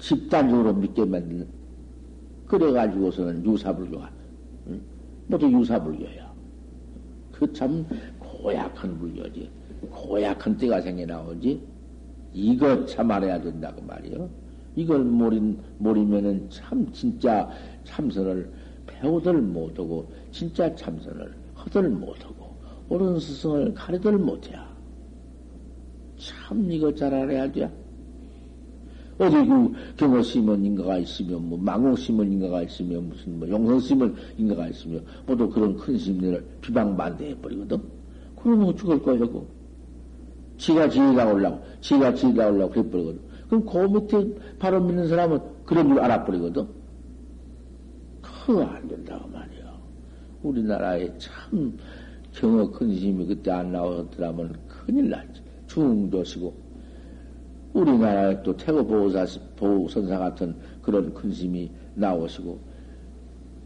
집단적으로 0.00 0.72
믿게 0.72 1.04
만드는, 1.04 1.46
그래가지고서는 2.48 3.44
유사불교가, 3.44 4.10
응? 4.68 4.80
모두 5.26 5.50
유사불교야. 5.50 6.28
그 7.32 7.52
참 7.52 7.86
고약한 8.18 8.98
불교지. 8.98 9.48
고약한 9.90 10.56
때가 10.56 10.80
생겨 10.80 11.06
나오지. 11.06 11.60
이거 12.32 12.84
참 12.86 13.10
알아야 13.10 13.40
된다고 13.40 13.80
말이요. 13.82 14.28
이걸 14.74 15.04
모린, 15.04 15.58
모리면은 15.78 16.48
참, 16.50 16.90
진짜 16.92 17.48
참선을 17.84 18.50
배우들 18.86 19.34
못하고, 19.42 20.10
진짜 20.30 20.74
참선을 20.74 21.34
허들 21.58 21.88
못하고, 21.90 22.56
옳은 22.88 23.18
스승을 23.18 23.74
가르들 23.74 24.18
못해야. 24.18 24.68
참 26.16 26.70
이거 26.70 26.92
잘 26.94 27.12
알아야 27.12 27.50
돼. 27.50 27.70
어디 29.18 29.34
그 29.34 29.72
경호 29.96 30.22
심은 30.22 30.64
인가가 30.64 30.96
있으면 30.98 31.48
뭐 31.48 31.58
망호 31.58 31.96
심은 31.96 32.32
인가가 32.32 32.62
있으면 32.62 33.08
무슨 33.08 33.38
뭐 33.38 33.48
용선 33.48 33.80
심은 33.80 34.14
인가가 34.36 34.68
있으면 34.68 35.04
모두 35.26 35.50
그런 35.50 35.76
큰 35.76 35.98
심리를 35.98 36.44
비방 36.60 36.96
반대해 36.96 37.36
버리거든. 37.40 37.80
그러면 38.36 38.76
죽을 38.76 39.02
거라고. 39.02 39.46
지가 40.56 40.88
지가 40.88 41.32
올라고, 41.32 41.60
지가 41.80 42.14
지가 42.14 42.48
올라고 42.48 42.72
그래 42.72 42.90
버리거든. 42.90 43.20
그럼 43.48 43.66
그 43.66 43.78
밑에 43.98 44.34
바로 44.58 44.80
믿는 44.80 45.08
사람은 45.08 45.40
그런 45.64 45.88
줄 45.88 46.00
알아버리거든. 46.00 46.66
그거 48.22 48.64
안 48.64 48.86
된다고 48.86 49.28
말이야. 49.28 49.78
우리나라에 50.42 51.10
참 51.18 51.76
경어 52.32 52.70
큰 52.70 52.94
심이 52.94 53.26
그때 53.26 53.50
안 53.50 53.72
나왔더라면 53.72 54.56
큰일 54.68 55.10
났지. 55.10 55.42
중도시고, 55.66 56.67
우리나라에 57.72 58.42
또 58.42 58.56
태고 58.56 58.86
보호사, 58.86 59.26
보호선사 59.56 60.18
같은 60.18 60.54
그런 60.82 61.12
큰 61.14 61.30
심이 61.30 61.70
나오시고, 61.94 62.58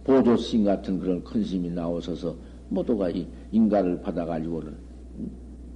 보조신 0.05 0.65
같은 0.65 0.99
그런 0.99 1.23
큰 1.23 1.45
심이 1.45 1.71
나오셔서 1.71 2.35
모두가 2.69 3.11
이 3.11 3.27
인가를 3.53 4.01
받아가지고는 4.01 4.77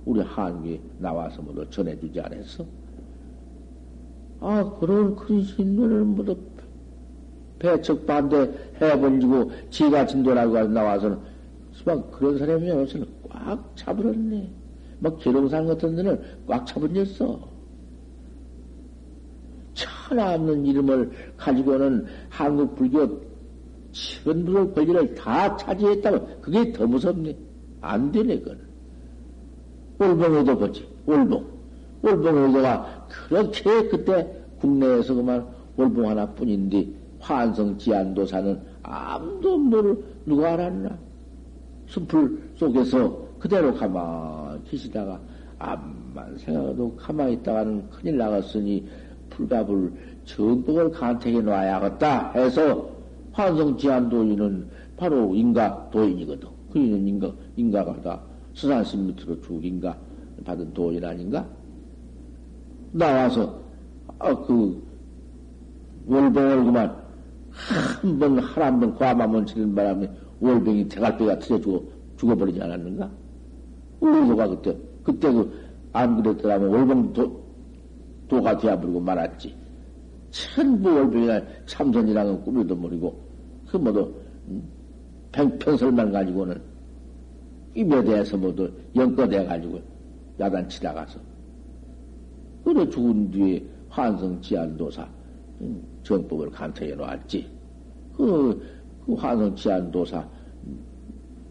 우리 0.05 0.21
한국에 0.21 0.81
나와서 0.99 1.43
모두 1.43 1.69
전해주지 1.69 2.21
않았어? 2.21 2.65
아, 4.41 4.77
그런 4.79 5.17
큰 5.17 5.43
신들을 5.43 6.05
모두 6.05 6.37
배척 7.59 8.07
반대 8.07 8.53
해버리고 8.81 9.51
지가 9.71 10.07
진도라고 10.07 10.69
나와서는 10.69 11.19
막 11.85 12.11
그런 12.11 12.39
사람이 12.39 12.69
요새는 12.69 13.07
꽉 13.29 13.77
차버렸네. 13.77 14.49
막 14.99 15.19
계룡산 15.19 15.67
같은 15.67 15.97
데는 15.97 16.21
꽉 16.47 16.67
차버렸어. 16.67 17.56
천하 20.07 20.35
없는 20.35 20.65
이름을 20.65 21.11
가지고는 21.37 22.07
한국 22.29 22.77
불교 22.77 23.21
천부의 23.93 24.73
권리를 24.75 25.15
다 25.15 25.57
차지했다면 25.57 26.41
그게 26.41 26.73
더 26.73 26.87
무섭네. 26.87 27.37
안 27.81 28.13
되네, 28.13 28.39
그건. 28.41 28.59
올봉에도 29.99 30.59
보지, 30.59 30.87
올봉. 31.07 31.45
올봉의도가 32.03 33.09
그렇게 33.09 33.89
그때 33.89 34.31
국내에서 34.61 35.15
그만 35.15 35.47
올봉 35.77 36.09
하나뿐인데 36.09 36.87
환성 37.19 37.77
지안도사는 37.79 38.61
아무도 38.83 39.59
모를 39.59 39.97
누가 40.25 40.53
알았나? 40.53 40.97
숲을 41.87 42.39
속에서 42.57 43.27
그대로 43.39 43.75
가만히 43.75 44.63
계시다가 44.65 45.19
암만 45.59 46.37
생각해도 46.39 46.95
가만히 46.97 47.35
있다가는 47.35 47.91
큰일 47.91 48.19
나갔으니 48.19 48.87
불갑을 49.37 49.93
전복을 50.25 50.91
간택해 50.91 51.41
놔야겠다 51.41 52.33
해서 52.33 52.91
환성 53.33 53.77
지안도인은 53.77 54.69
바로 54.97 55.35
인가 55.35 55.89
도인이거든. 55.91 56.49
그이는 56.73 57.07
인가, 57.07 57.33
인가가 57.57 58.01
다 58.01 58.21
수산신 58.55 59.07
밑으로 59.07 59.41
쭉 59.43 59.65
인가 59.65 59.97
받은 60.45 60.73
도인 60.73 61.05
아닌가? 61.05 61.47
나와서, 62.93 63.61
아, 64.19 64.35
그, 64.35 64.83
월병을 66.07 66.65
그만, 66.65 66.97
한 67.51 68.19
번, 68.19 68.39
한 68.39 68.81
번, 68.81 68.95
과마문 68.95 69.45
치는 69.47 69.75
바람에 69.75 70.11
월병이 70.41 70.89
대갈배가 70.89 71.39
터져 71.41 71.83
죽어버리지 72.17 72.63
않았는가? 72.63 73.11
우리도가 74.01 74.49
그때, 74.49 74.77
그때 75.03 75.31
그, 75.33 75.53
안 75.93 76.23
그랬더라면 76.23 76.69
월병 76.69 77.13
도, 77.13 77.46
도가 78.29 78.57
되어버리고 78.59 79.01
말았지. 79.01 79.55
천부 80.31 80.93
월병이나 80.95 81.41
참선이라는 81.67 82.43
꿈에도 82.43 82.75
모르고, 82.75 83.19
그 83.69 83.77
모두, 83.77 84.13
평설만 85.33 86.13
가지고는, 86.13 86.61
입에 87.75 88.05
대해서 88.05 88.37
모두 88.37 88.71
연거돼 88.95 89.45
가지고, 89.45 89.81
야단치다 90.39 90.93
가서. 90.93 91.19
그래 92.65 92.89
죽은 92.89 93.31
뒤에 93.31 93.65
환성 93.89 94.41
지안도사 94.41 95.09
음, 95.61 95.83
정법을 96.03 96.51
간택해 96.51 96.95
놓았지. 96.95 97.49
그, 98.17 98.61
그 99.07 99.15
환성 99.15 99.55
지안도사 99.55 100.29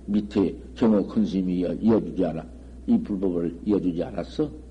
밑에 0.07 0.55
경호 0.75 1.07
큰 1.07 1.25
스님이 1.25 1.59
이어주지 1.81 2.25
않아. 2.25 2.45
이 2.88 2.97
불법을 2.99 3.59
이어주지 3.65 4.03
않았어? 4.03 4.64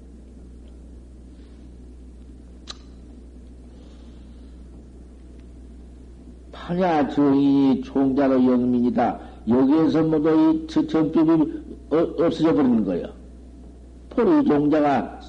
파냐 6.64 7.09
정이 7.09 7.83
총자로 7.83 8.42
영민이다. 8.42 9.20
여기에서 9.46 10.03
모두 10.03 10.64
이 10.64 10.66
정법이 10.66 11.31
어, 11.90 11.96
없어져 12.24 12.55
버리는 12.55 12.83
거예요. 12.83 13.09
포리 14.09 14.42
종자가 14.48 15.20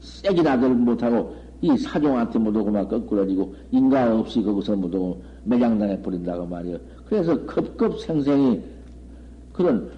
세게 0.00 0.40
나들 0.40 0.70
못하고 0.70 1.36
이 1.60 1.76
사종한테 1.76 2.38
못오고만 2.38 2.88
거꾸러지고 2.88 3.54
인가 3.72 4.18
없이 4.18 4.42
거기서 4.42 4.76
못오고 4.76 5.22
매장당해 5.44 6.00
버린다고 6.00 6.46
말이요. 6.46 6.78
그래서 7.06 7.44
급급생생이 7.44 8.62
그런 9.52 9.90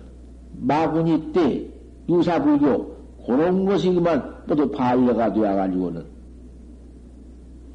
마군이 0.59 1.33
때 1.33 1.71
유사불교 2.09 2.97
그런 3.25 3.65
것이 3.67 3.93
그만 3.95 4.35
모두 4.49 4.69
반려가 4.69 5.33
되어가지고는 5.33 6.05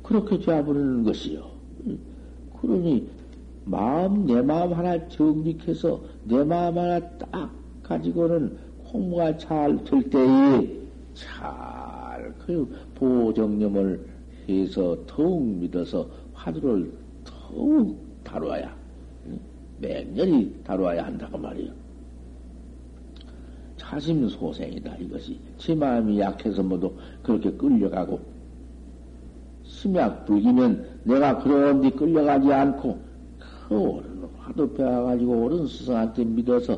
그렇게 0.04 0.40
되어버리는 0.40 1.04
것이요. 1.06 1.54
그러니 2.64 3.08
마음 3.66 4.26
내 4.26 4.42
마음 4.42 4.72
하나 4.74 4.98
정직해서 5.10 6.02
내 6.24 6.44
마음 6.46 6.78
하나 6.78 7.00
딱 7.18 7.52
가지고는 7.84 8.58
공부가 8.86 9.38
잘 9.38 9.78
될 9.84 10.10
때에 10.10 10.80
참그 11.14 12.74
보정념을 12.96 14.06
해서 14.48 14.98
더욱 15.06 15.46
믿어서 15.46 16.08
화두를 16.34 16.92
더욱 17.26 17.98
다루어야, 18.24 18.74
맹렬히 19.80 20.56
다루어야 20.64 21.06
한다고 21.06 21.38
말이요. 21.38 21.72
자심 23.76 24.28
소생이다, 24.30 24.96
이것이. 24.98 25.38
제 25.58 25.76
마음이 25.76 26.20
약해서 26.20 26.64
모두 26.64 26.94
그렇게 27.22 27.52
끌려가고, 27.52 28.20
심약 29.74 30.26
불기면 30.26 30.86
내가 31.04 31.40
그런 31.40 31.82
데 31.82 31.90
끌려가지 31.90 32.54
않고, 32.54 32.98
그 33.68 33.76
옳은 33.76 34.30
화두 34.38 34.72
배워가지고 34.74 35.34
옳은 35.34 35.68
스승한테 35.68 36.24
믿어서 36.24 36.78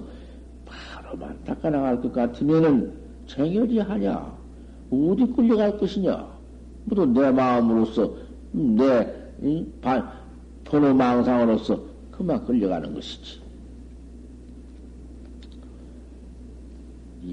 바로만 0.65 1.37
닦아나갈 1.45 2.01
것 2.01 2.11
같으면은 2.13 2.93
정여지 3.27 3.79
하냐? 3.79 4.33
어디 4.89 5.25
끌려갈 5.33 5.77
것이냐? 5.77 6.25
모두 6.85 7.05
내 7.05 7.31
마음으로서, 7.31 8.13
내, 8.51 9.13
응? 9.43 9.71
반, 9.81 10.07
토노 10.63 10.93
망상으로서 10.93 11.79
그만 12.11 12.43
끌려가는 12.45 12.93
것이지. 12.93 13.45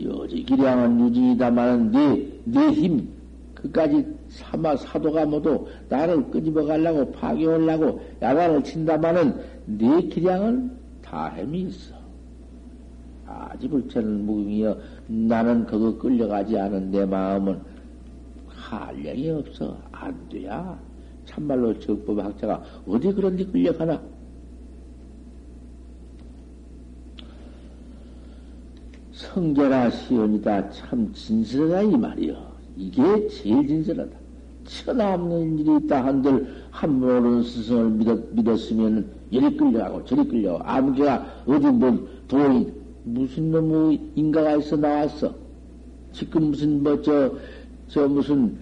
여지 0.05 0.43
기량은 0.43 1.01
유지이다마는 1.01 1.93
네, 1.93 2.41
네 2.45 2.71
힘, 2.73 3.09
그까지 3.55 4.07
사마 4.33 4.77
사도가 4.77 5.27
모두 5.27 5.67
나를 5.91 6.31
끄집어 6.31 6.65
가려고 6.65 7.11
파괴하려고 7.13 8.01
야단을 8.23 8.65
친다마는 8.65 9.39
네 9.67 10.03
기량은 10.09 10.71
다 11.03 11.29
햄이 11.29 11.63
있어. 11.63 11.95
아지 13.27 13.69
불체는 13.69 14.25
무궁이여 14.25 14.79
나는 15.07 15.67
그거 15.67 15.99
끌려가지 15.99 16.59
않은 16.59 16.91
내 16.91 17.05
마음은 17.05 17.61
한량이 18.47 19.31
없어. 19.31 19.77
안 19.93 20.29
돼야. 20.31 20.79
참말로 21.27 21.79
적법 21.79 22.19
학자가 22.19 22.63
어디 22.87 23.13
그런 23.13 23.37
데 23.37 23.45
끌려가나? 23.45 24.01
성자라 29.13 29.91
시연이다. 29.91 30.71
참 30.71 31.13
진실하다, 31.13 31.83
이 31.83 31.97
말이여. 31.97 32.53
이게 32.77 33.29
제일 33.29 33.67
진실하다. 33.69 34.22
천하 34.73 35.15
없는 35.15 35.59
일이 35.59 35.77
있다 35.85 36.05
한들 36.05 36.47
한 36.71 37.01
모르는 37.01 37.43
스승을 37.43 37.91
믿었, 37.91 38.19
믿었으면 38.33 39.07
이리 39.31 39.57
끌려가고 39.57 40.05
저리 40.05 40.27
끌려가고 40.27 40.65
아무개가 40.65 41.27
어디 41.47 41.67
뭐 41.67 42.09
도이 42.29 42.73
무슨 43.05 43.51
놈의 43.51 44.01
인가가 44.15 44.57
있어 44.57 44.77
나왔어. 44.77 45.35
지금 46.13 46.51
무슨 46.51 46.83
뭐저저 46.83 48.09
무슨 48.09 48.57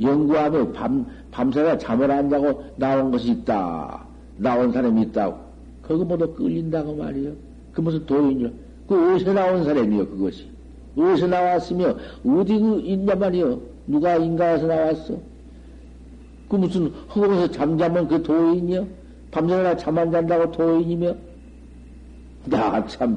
연구하며 0.00 0.72
밤 0.72 1.06
밤새가 1.30 1.78
잠을 1.78 2.10
안 2.10 2.30
자고 2.30 2.64
나온 2.76 3.10
것이 3.10 3.32
있다. 3.32 4.04
나온 4.38 4.72
사람이 4.72 5.02
있다고. 5.02 5.38
그거 5.82 6.04
모두 6.04 6.32
끌린다고 6.34 6.94
말이요. 6.96 7.32
그 7.72 7.80
무슨 7.80 8.04
도인이요. 8.06 8.50
그 8.88 9.14
어디서 9.14 9.32
나온 9.32 9.64
사람이요, 9.64 10.08
그것이. 10.08 10.46
어디서 10.96 11.26
나왔으며, 11.26 11.96
어디 12.24 12.58
그 12.58 12.80
있냐 12.80 13.14
말이요. 13.14 13.60
누가 13.86 14.16
인가에서 14.16 14.66
나왔어? 14.66 15.18
그 16.48 16.56
무슨 16.56 16.88
허공에서 16.88 17.50
잠자면 17.50 18.08
그 18.08 18.22
도인이요? 18.22 18.88
밤새나 19.30 19.76
잠 19.76 19.98
안 19.98 20.10
잔다고 20.12 20.50
도인이며? 20.52 21.14
나 22.44 22.86
참, 22.86 23.16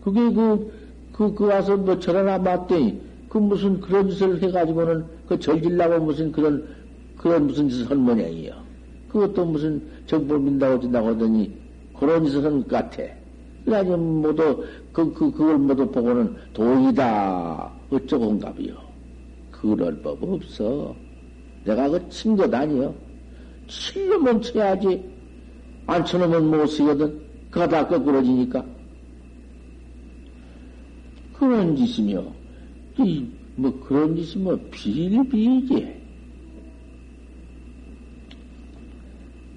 그게 0.00 0.32
그, 0.32 0.72
그, 1.12 1.34
그 1.34 1.46
와서 1.46 1.76
뭐 1.76 1.98
절하나 1.98 2.38
맞더니, 2.38 3.02
그 3.28 3.38
무슨 3.38 3.80
그런 3.80 4.08
짓을 4.10 4.42
해가지고는 4.42 5.06
그 5.26 5.38
절질라고 5.38 6.04
무슨 6.04 6.32
그런, 6.32 6.66
그런 7.14 7.46
무슨 7.46 7.68
짓을 7.68 7.90
한 7.90 7.98
모양이요. 7.98 8.66
그것도 9.08 9.46
무슨 9.46 9.88
정보를 10.06 10.40
민다고 10.42 10.80
준다고 10.80 11.08
하더니 11.08 11.60
그런 11.92 12.24
짓을 12.24 12.44
한 12.44 12.62
것 12.62 12.68
같아. 12.68 13.02
그래가지고 13.64 13.96
모두, 13.98 14.64
그, 14.92 15.12
그, 15.12 15.30
그걸 15.32 15.58
모두 15.58 15.90
보고는 15.90 16.34
도이다. 16.52 17.86
어쩌고 17.90 18.24
한갑이요. 18.30 18.76
그럴 19.50 20.02
법 20.02 20.22
없어. 20.24 21.01
내가 21.64 21.88
그 21.88 22.08
친것 22.08 22.52
아니요. 22.52 22.94
칠려면 23.68 24.40
쳐야지. 24.40 25.02
안 25.86 26.04
쳐놓으면 26.04 26.50
못 26.50 26.66
쓰거든. 26.66 27.20
그가 27.50 27.68
다 27.68 27.86
거꾸러지니까. 27.86 28.64
그런 31.34 31.74
짓이며, 31.74 32.24
이, 32.98 33.26
뭐 33.56 33.80
그런 33.80 34.14
짓이면 34.14 34.70
비일비이지. 34.70 36.02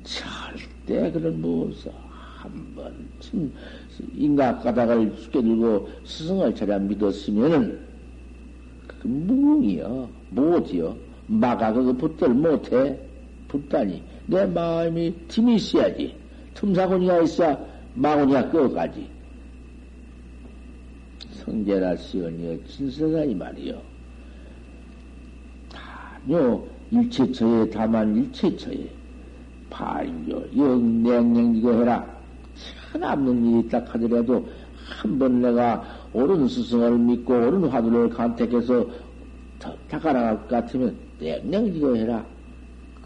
절대 0.04 1.12
그런 1.12 1.42
뭐 1.42 1.68
없어. 1.68 1.92
한 2.46 2.76
번쯤 2.76 3.52
인각 4.14 4.64
가닥을 4.64 5.16
숙게 5.18 5.42
들고 5.42 5.90
스승을 6.06 6.54
차려 6.54 6.80
믿었으면은 6.80 7.80
그 8.88 9.08
무응이여 9.08 10.10
못이여 10.30 10.96
마가 11.28 11.74
그거 11.74 11.94
붙들 11.94 12.30
못해. 12.30 13.00
붙다니. 13.48 14.04
내 14.28 14.46
마음이 14.46 15.14
틈이 15.28 15.56
있어야지. 15.56 16.16
틈사고니가 16.54 17.22
있어야 17.22 17.58
마고니가 17.96 18.50
끄어가지. 18.50 19.08
성제라 21.32 21.96
시언이여 21.98 22.58
진서가 22.68 23.24
이 23.24 23.36
말이여. 23.36 23.82
다요 25.72 26.66
일체처에 26.92 27.70
다만 27.70 28.16
일체처에. 28.16 28.90
반교 29.70 30.46
영냉냉 30.56 31.56
이거 31.56 31.74
해라. 31.74 32.06
하나없는 32.94 33.46
일이 33.46 33.60
있다 33.68 33.80
하더라도 33.80 34.48
한 34.86 35.20
번 35.20 35.42
내가 35.42 35.84
옳은 36.14 36.48
스승을 36.48 36.98
믿고 36.98 37.34
옳은 37.34 37.66
화두를 37.66 38.10
간택해서 38.10 38.86
닦아나갈 39.90 40.38
것 40.38 40.48
같으면 40.48 40.96
냉냉 41.20 41.68
이거 41.76 41.96
해라 41.96 42.26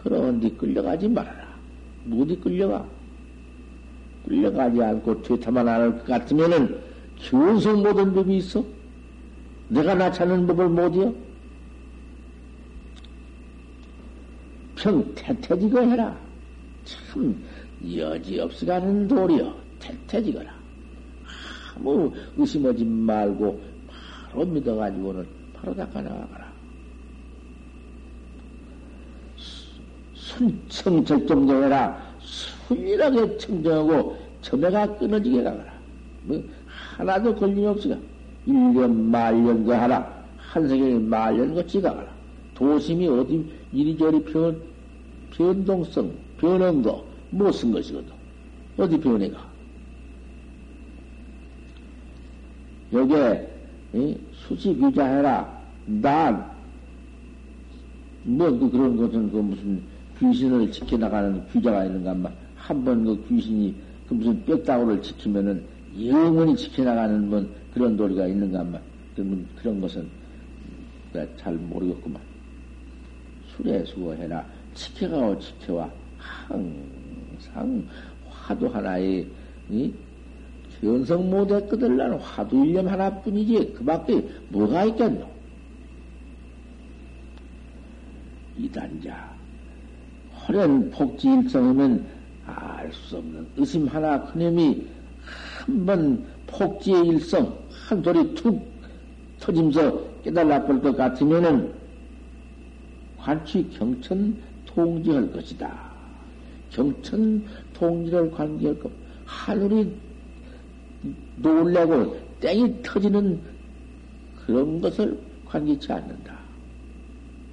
그런데 0.04 0.50
끌려가지 0.52 1.08
말아라 1.08 1.48
무디 2.06 2.36
끌려가 2.40 2.86
끌려가지 4.26 4.82
않고 4.84 5.22
퇴타만 5.22 5.68
안 5.68 5.82
할 5.82 5.92
것 5.98 6.06
같으면은 6.06 6.80
견성 7.18 7.82
못한 7.84 8.14
법이 8.14 8.38
있어? 8.38 8.64
내가 9.70 9.94
나타내는 9.96 10.48
법을 10.48 10.70
못이요? 10.70 11.14
평태태지거 14.76 15.82
해라. 15.82 16.18
참 16.86 17.36
여지없이 17.96 18.66
가는 18.66 19.08
도리여 19.08 19.54
태태지거라. 19.80 20.52
아무 21.76 22.12
의심하지 22.38 22.86
말고 22.86 23.62
바로 24.32 24.46
믿어가지고는 24.46 25.28
바로 25.54 25.76
닦아나가거라. 25.76 26.39
순청절정정해라. 30.40 32.10
순일하게 32.22 33.38
청정하고 33.38 34.18
점에가 34.42 34.98
끊어지게 34.98 35.44
가거라. 35.44 35.74
뭐 36.24 36.44
하나도 36.98 37.36
걸림없이가 37.36 37.98
1년 38.48 38.92
말년 38.92 39.66
거 39.66 39.76
하라. 39.76 40.20
한 40.38 40.68
세계 40.68 40.98
말년 40.98 41.54
거 41.54 41.66
지가거라. 41.66 42.08
도심이 42.56 43.08
어디 43.08 43.46
이리저리 43.72 44.24
변, 44.24 44.62
변동성, 45.32 46.12
변한 46.38 46.82
거, 46.82 47.06
못쓴 47.30 47.72
것이거든. 47.72 48.12
어디 48.78 49.00
변해가? 49.00 49.50
여기에, 52.92 53.48
수지 54.34 54.76
규자해라. 54.76 55.60
난, 55.86 56.52
뭐, 58.24 58.50
그, 58.52 58.70
그런 58.70 58.98
것은 58.98 59.32
그 59.32 59.38
무슨 59.38 59.82
귀신을 60.20 60.72
지켜나가는 60.72 61.48
규자가 61.48 61.86
있는가, 61.86 62.32
한번 62.56 63.06
그 63.06 63.26
귀신이 63.28 63.76
그 64.08 64.14
무슨 64.14 64.44
뼈다구를 64.46 65.02
지키면은 65.02 65.64
영원히 66.06 66.56
지켜나가는 66.56 67.30
뭐 67.30 67.46
그런 67.74 67.96
도리가 67.96 68.28
있는가, 68.28 68.64
말. 68.64 68.82
그러면 69.16 69.48
그런 69.56 69.82
것은 69.82 70.08
잘 71.38 71.54
모르겠구만. 71.56 72.22
술에 73.56 73.84
수고해라. 73.86 74.46
지켜가고 74.74 75.40
지켜와. 75.40 75.90
항상 76.18 77.88
화두 78.30 78.68
하나에, 78.68 79.26
이? 79.70 79.94
견성 80.82 81.30
못해 81.30 81.60
끄들라는 81.68 82.18
화두 82.20 82.66
일념 82.66 82.88
하나뿐이지. 82.88 83.74
그 83.78 83.84
밖에 83.84 84.26
뭐가 84.50 84.86
있겠노? 84.86 85.30
이단자. 88.58 89.39
허련 90.50 90.90
폭지일성이면 90.90 92.06
알 92.48 92.92
수 92.92 93.18
없는 93.18 93.46
의심 93.56 93.88
하나 93.88 94.20
그놈이 94.26 94.88
한 95.66 95.86
번 95.86 96.26
폭지의 96.48 97.06
일성, 97.08 97.56
한 97.70 98.02
소리 98.02 98.34
툭 98.34 98.60
터짐서 99.40 100.02
깨달아 100.24 100.64
볼 100.66 100.82
것 100.82 100.98
같으면은 100.98 101.72
관치 103.20 103.70
경천 103.70 104.36
통지할 104.66 105.32
것이다. 105.32 105.70
경천 106.72 107.46
통지를 107.74 108.32
관계할 108.32 108.80
것. 108.80 108.92
하늘이 109.26 109.94
놀래고 111.36 112.18
땡이 112.40 112.82
터지는 112.82 113.40
그런 114.46 114.82
것을 114.82 115.20
관계치 115.46 115.94
않는다. 115.94 116.40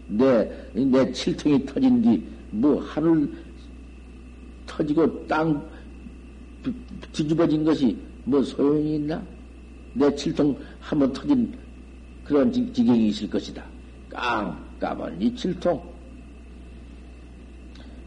내, 0.08 0.50
내 0.72 1.12
칠통이 1.12 1.66
터진 1.66 2.00
뒤, 2.00 2.22
뭐, 2.56 2.80
하늘 2.80 3.30
터지고 4.66 5.26
땅 5.26 5.68
뒤집어진 7.12 7.64
것이 7.64 7.96
뭐 8.24 8.42
소용이 8.42 8.96
있나? 8.96 9.22
내 9.92 10.14
칠통 10.14 10.58
한번 10.80 11.12
터진 11.12 11.56
그런 12.24 12.52
지 12.52 12.72
경이 12.72 13.08
있을 13.08 13.30
것이다. 13.30 13.64
깜깜한 14.10 15.20
이 15.20 15.34
칠통. 15.34 15.96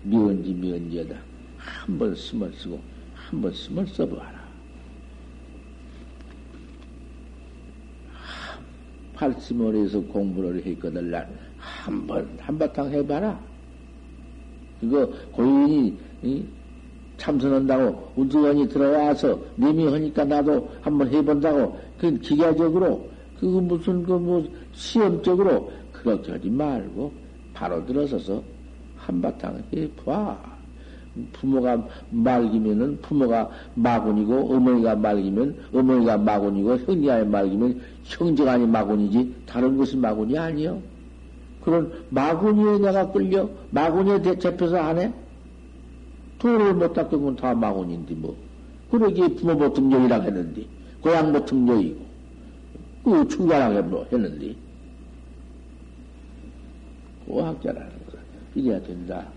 미언지 0.03 0.53
미언지에다 0.53 1.15
한번 1.57 2.15
숨을 2.15 2.51
쓰고 2.53 2.81
한번 3.13 3.53
숨을 3.53 3.87
써봐라. 3.87 4.39
팔심머리에서 9.13 9.99
공부를 10.01 10.65
했거든 10.65 11.11
난 11.11 11.27
한번 11.57 12.37
한바탕 12.39 12.89
해봐라. 12.91 13.48
그거 14.79 15.09
고인이 15.31 16.47
참선한다고 17.17 18.11
우두원이 18.15 18.69
들어와서 18.69 19.39
매미하니까 19.55 20.23
나도 20.25 20.69
한번 20.81 21.09
해본다고 21.09 21.77
그 21.97 22.17
기계적으로 22.19 23.07
그거 23.39 23.61
무슨 23.61 24.03
그 24.03 24.13
뭐 24.13 24.45
시험적으로 24.73 25.71
그렇게 25.91 26.31
하지 26.31 26.49
말고 26.49 27.11
바로 27.53 27.85
들어서서 27.85 28.41
한바탕 28.95 29.61
해봐. 29.73 30.59
부모가 31.33 31.85
말기면은 32.11 32.97
부모가 33.01 33.49
마군이고 33.75 34.53
어머니가 34.55 34.95
말기면 34.95 35.55
어머니가 35.73 36.17
마군이고 36.17 36.77
형제가 36.77 37.25
말기면 37.25 37.81
아니 38.47 38.65
마군이지 38.65 39.35
다른 39.45 39.77
것이 39.77 39.97
마군이 39.97 40.37
아니요. 40.37 40.81
그런 41.63 42.05
마군이에 42.09 42.79
내가 42.79 43.11
끌려 43.11 43.49
마군이에 43.71 44.21
대잡혀서 44.21 44.77
안 44.77 44.99
해? 44.99 45.13
돈을 46.39 46.73
못 46.75 46.93
닦으면 46.93 47.35
다 47.35 47.53
마군인데 47.53 48.15
뭐. 48.15 48.35
그러기에 48.91 49.27
부모 49.35 49.57
보통령이라고 49.57 50.23
했는데 50.23 50.65
고향 51.01 51.31
보통령이고 51.31 51.99
그 53.03 53.27
충관하게 53.27 53.81
뭐 53.81 54.05
했는데 54.11 54.55
고학자라는 57.27 57.91
거다. 58.05 58.23
이래야 58.55 58.81
된다. 58.81 59.27